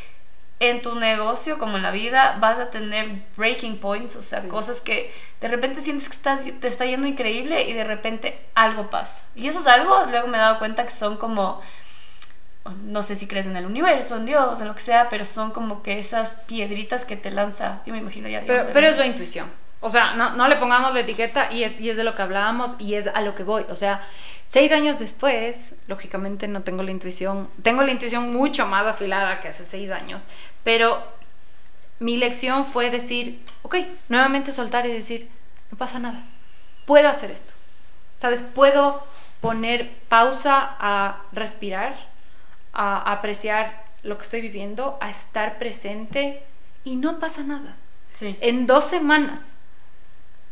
[0.59, 4.79] en tu negocio, como en la vida, vas a tener breaking points, o sea, cosas
[4.79, 9.23] que de repente sientes que estás, te está yendo increíble y de repente algo pasa.
[9.35, 11.61] Y eso es algo, luego me he dado cuenta que son como
[12.85, 15.51] no sé si crees en el universo, en Dios, en lo que sea, pero son
[15.51, 18.43] como que esas piedritas que te lanza, yo me imagino ya.
[18.45, 19.47] pero, pero es la intuición.
[19.79, 22.21] O sea, no, no le pongamos la etiqueta y es, y es de lo que
[22.21, 23.65] hablábamos y es a lo que voy.
[23.69, 24.07] O sea,
[24.47, 29.47] seis años después, lógicamente no tengo la intuición, tengo la intuición mucho más afilada que
[29.47, 30.23] hace seis años,
[30.63, 31.01] pero
[31.97, 35.29] mi lección fue decir, ok, nuevamente soltar y decir,
[35.71, 36.21] no pasa nada,
[36.85, 37.53] puedo hacer esto.
[38.19, 38.41] ¿Sabes?
[38.53, 39.03] Puedo
[39.39, 42.10] poner pausa a respirar
[42.73, 46.43] a apreciar lo que estoy viviendo, a estar presente
[46.83, 47.77] y no pasa nada.
[48.19, 49.57] En dos semanas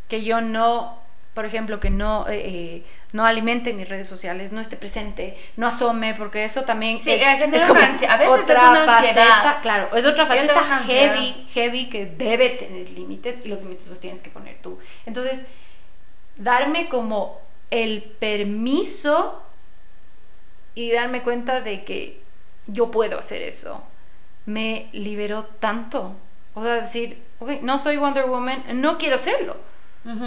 [0.08, 0.98] que yo no,
[1.34, 5.68] por ejemplo, que no, eh, eh, no alimente mis redes sociales, no esté presente, no
[5.68, 10.26] asome, porque eso también es, es como a veces es una faceta, claro, es otra
[10.26, 14.80] faceta heavy, heavy que debe tener límites y los límites los tienes que poner tú.
[15.06, 15.46] Entonces,
[16.38, 17.40] darme como
[17.70, 19.44] el permiso
[20.80, 22.22] y darme cuenta de que
[22.68, 23.84] yo puedo hacer eso.
[24.46, 26.16] me liberó tanto.
[26.56, 29.58] O sea, decir, ok, no soy Wonder Woman, no quiero serlo.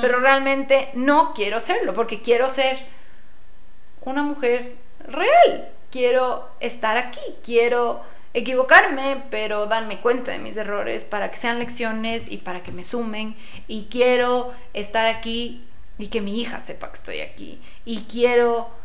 [0.00, 2.78] Pero realmente no quiero serlo, porque quiero ser
[4.02, 4.76] una mujer
[5.08, 5.70] real.
[5.90, 8.02] Quiero estar aquí, quiero
[8.34, 12.84] equivocarme, pero darme cuenta de mis errores para que sean lecciones y para que me
[12.84, 13.34] sumen.
[13.66, 15.64] Y quiero estar aquí
[15.98, 17.60] y que mi hija sepa que estoy aquí.
[17.84, 18.81] Y quiero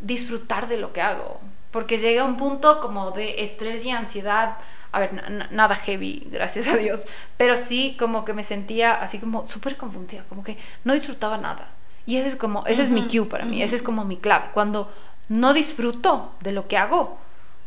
[0.00, 1.40] disfrutar de lo que hago.
[1.70, 4.56] Porque llega un punto como de estrés y ansiedad.
[4.92, 7.06] A ver, nada heavy, gracias a Dios.
[7.36, 10.24] Pero sí como que me sentía así como súper confundida.
[10.28, 11.68] Como que no disfrutaba nada.
[12.06, 13.62] Y ese es como, ese es mi cue para mí.
[13.62, 14.46] Ese es como mi clave.
[14.52, 14.90] Cuando
[15.28, 17.18] no disfruto de lo que hago.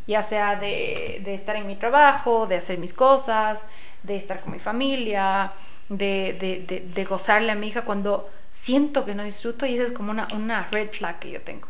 [0.06, 3.66] Ya sea de, de estar en mi trabajo, de hacer mis cosas,
[4.04, 5.54] de estar con mi familia,
[5.90, 6.36] de,
[6.68, 10.12] de, de, gozarle a mi hija cuando siento que no disfruto y esa es como
[10.12, 11.68] una, una red flag que yo tengo.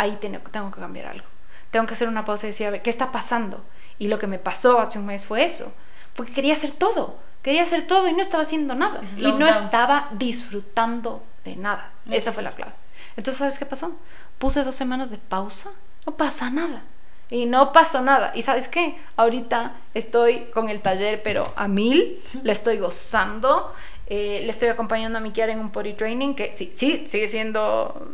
[0.00, 1.26] Ahí tengo, tengo que cambiar algo
[1.70, 3.64] tengo que hacer una pausa y decir, a ver, ¿qué está pasando?
[3.98, 5.72] Y lo que me pasó hace un mes fue eso,
[6.14, 9.00] porque quería hacer todo, quería hacer todo y no estaba haciendo nada.
[9.16, 11.92] y no estaba disfrutando de nada.
[12.10, 12.72] Esa fue la clave.
[13.16, 13.96] Entonces, ¿sabes qué pasó?
[14.38, 15.70] Puse dos semanas de pausa,
[16.06, 16.82] no pasa nada.
[17.30, 18.32] Y no pasó nada.
[18.34, 18.98] ¿Y sabes qué?
[19.16, 23.72] Ahorita estoy con el taller, pero a mil, le estoy gozando.
[24.06, 27.28] Eh, le estoy acompañando a mi Kiara en un potty training que sí, sí, sigue
[27.28, 28.08] siendo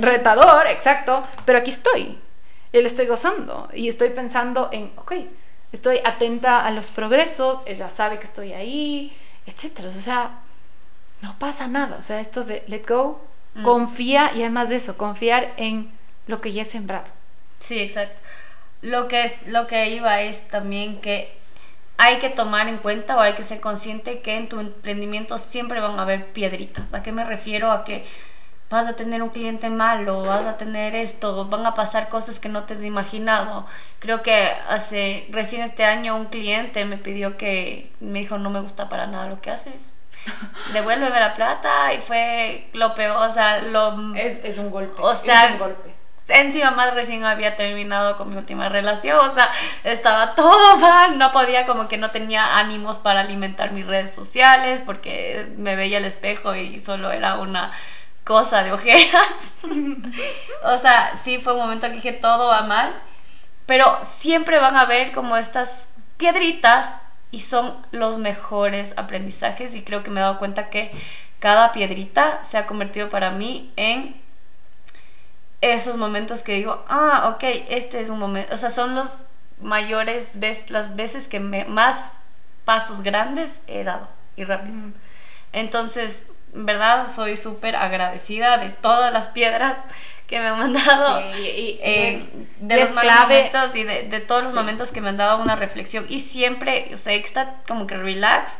[0.00, 2.18] retador, exacto, pero aquí estoy
[2.72, 5.12] y le estoy gozando y estoy pensando en, ok,
[5.72, 9.16] estoy atenta a los progresos, ella sabe que estoy ahí,
[9.46, 9.88] etcétera.
[9.88, 10.40] O sea,
[11.22, 11.96] no pasa nada.
[11.98, 13.20] O sea, esto de let go,
[13.54, 13.64] mm.
[13.64, 15.90] confía y además de eso, confiar en
[16.26, 17.06] lo que ya he sembrado.
[17.58, 18.20] Sí, exacto.
[18.82, 21.34] Lo que, es, lo que iba es también que
[21.96, 25.80] hay que tomar en cuenta o hay que ser consciente que en tu emprendimiento siempre
[25.80, 26.92] van a haber piedritas.
[26.92, 27.70] ¿A qué me refiero?
[27.70, 28.04] A que
[28.68, 32.48] vas a tener un cliente malo, vas a tener esto, van a pasar cosas que
[32.48, 33.66] no te has imaginado.
[33.98, 38.60] Creo que hace recién este año un cliente me pidió que me dijo no me
[38.60, 39.90] gusta para nada lo que haces.
[40.72, 45.00] Devuélveme la plata y fue lo peor, o sea, lo es, es un golpe.
[45.00, 45.94] O sea, es un golpe.
[46.28, 49.48] Encima más recién había terminado con mi última relación, o sea,
[49.84, 54.82] estaba todo mal, no podía como que no tenía ánimos para alimentar mis redes sociales
[54.84, 57.70] porque me veía el espejo y solo era una
[58.26, 59.54] cosa de ojeras.
[60.64, 62.92] o sea, sí fue un momento que dije todo va mal,
[63.64, 66.90] pero siempre van a haber como estas piedritas
[67.30, 70.90] y son los mejores aprendizajes y creo que me he dado cuenta que
[71.38, 74.20] cada piedrita se ha convertido para mí en
[75.60, 79.22] esos momentos que digo, ah, ok, este es un momento, o sea, son los
[79.60, 80.32] mayores,
[80.68, 82.10] las veces que más
[82.64, 84.84] pasos grandes he dado y rápidos.
[85.52, 89.76] Entonces, verdad soy súper agradecida de todas las piedras
[90.26, 91.78] que me han mandado y,
[92.60, 96.20] de los momentos y de, todos los momentos que me han dado una reflexión y
[96.20, 98.58] siempre, o sea, está como que relaxed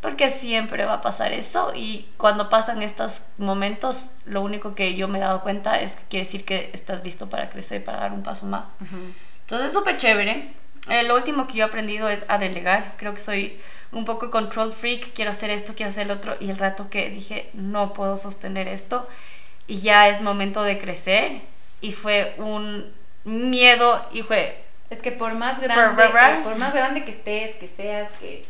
[0.00, 5.08] porque siempre va a pasar eso y cuando pasan estos momentos lo único que yo
[5.08, 8.12] me he dado cuenta es que quiere decir que estás listo para crecer, para dar
[8.12, 8.76] un paso más.
[9.42, 10.52] Entonces es súper chévere.
[10.88, 12.94] Eh, lo último que yo he aprendido es a delegar.
[12.96, 13.60] Creo que soy
[13.92, 17.10] un poco control freak, quiero hacer esto, quiero hacer el otro, y el rato que
[17.10, 19.06] dije, no puedo sostener esto,
[19.66, 21.40] y ya es momento de crecer,
[21.80, 22.92] y fue un
[23.24, 24.64] miedo, y fue...
[24.90, 26.02] Es que por más grande,
[26.42, 28.42] por más grande que estés, que seas, que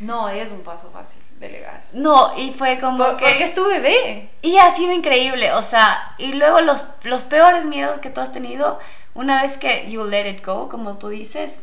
[0.00, 1.82] no es un paso fácil delegar.
[1.92, 3.24] No, y fue como que...
[3.24, 4.28] Porque es tu bebé.
[4.42, 8.32] Y ha sido increíble, o sea, y luego los, los peores miedos que tú has
[8.32, 8.78] tenido,
[9.14, 11.62] una vez que you let it go, como tú dices,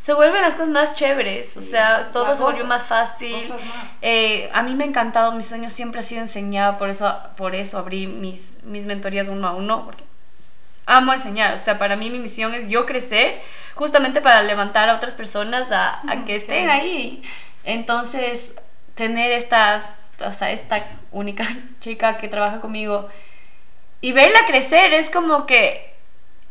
[0.00, 3.52] se vuelven las cosas más chéveres, o sea, todo se volvió más fácil.
[4.00, 7.54] Eh, a mí me ha encantado, mi sueño siempre ha sido enseñar, por eso, por
[7.54, 10.04] eso abrí mis, mis mentorías uno a uno, porque
[10.86, 13.40] amo enseñar, o sea, para mí mi misión es yo crecer,
[13.74, 17.22] justamente para levantar a otras personas a, a que estén ahí.
[17.64, 18.52] Entonces,
[18.94, 19.82] tener estas,
[20.24, 21.44] o sea, esta única
[21.80, 23.08] chica que trabaja conmigo
[24.00, 25.94] y verla crecer es como que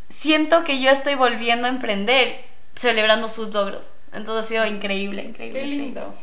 [0.09, 2.46] siento que yo estoy volviendo a emprender
[2.77, 3.89] celebrando sus logros.
[4.13, 5.59] Entonces ha sido increíble, increíble.
[5.59, 6.15] Qué lindo.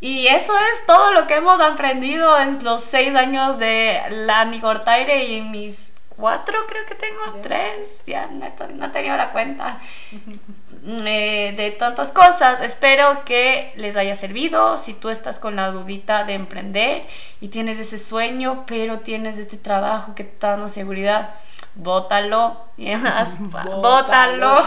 [0.00, 5.24] Y eso es todo lo que hemos aprendido en los seis años de la Nicortaire
[5.24, 9.80] y mis cuatro, creo que tengo, tres, ya no, no he tenido la cuenta
[10.86, 12.62] eh, de tantas cosas.
[12.62, 14.76] Espero que les haya servido.
[14.76, 17.06] Si tú estás con la dudita de emprender
[17.40, 21.34] y tienes ese sueño, pero tienes este trabajo que te está dando seguridad,
[21.74, 22.66] bótalo,
[23.82, 24.62] bótalo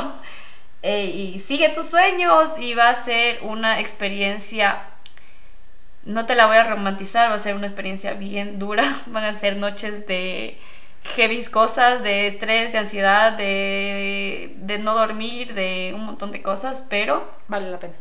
[0.84, 4.82] eh, y sigue tus sueños y va a ser una experiencia,
[6.03, 9.34] no te la voy a romantizar, va a ser una experiencia bien dura, van a
[9.34, 10.57] ser noches de
[11.15, 16.84] heavy cosas, de estrés, de ansiedad, de, de no dormir, de un montón de cosas,
[16.89, 17.93] pero Vale la pena.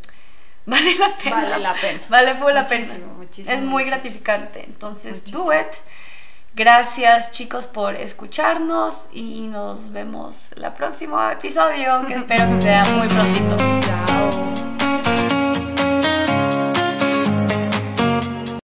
[0.66, 1.36] vale la pena.
[1.36, 2.00] Vale la pena.
[2.08, 2.84] Vale full la pena.
[2.84, 3.90] Muchísimo, muchísimo, es muy muchísimo.
[3.90, 4.64] gratificante.
[4.64, 5.44] Entonces, Muchísimo.
[5.44, 5.66] do it.
[6.54, 13.06] Gracias chicos por escucharnos y nos vemos la próximo episodio que espero que sea muy
[13.08, 13.56] prontito.
[13.80, 14.69] Chao.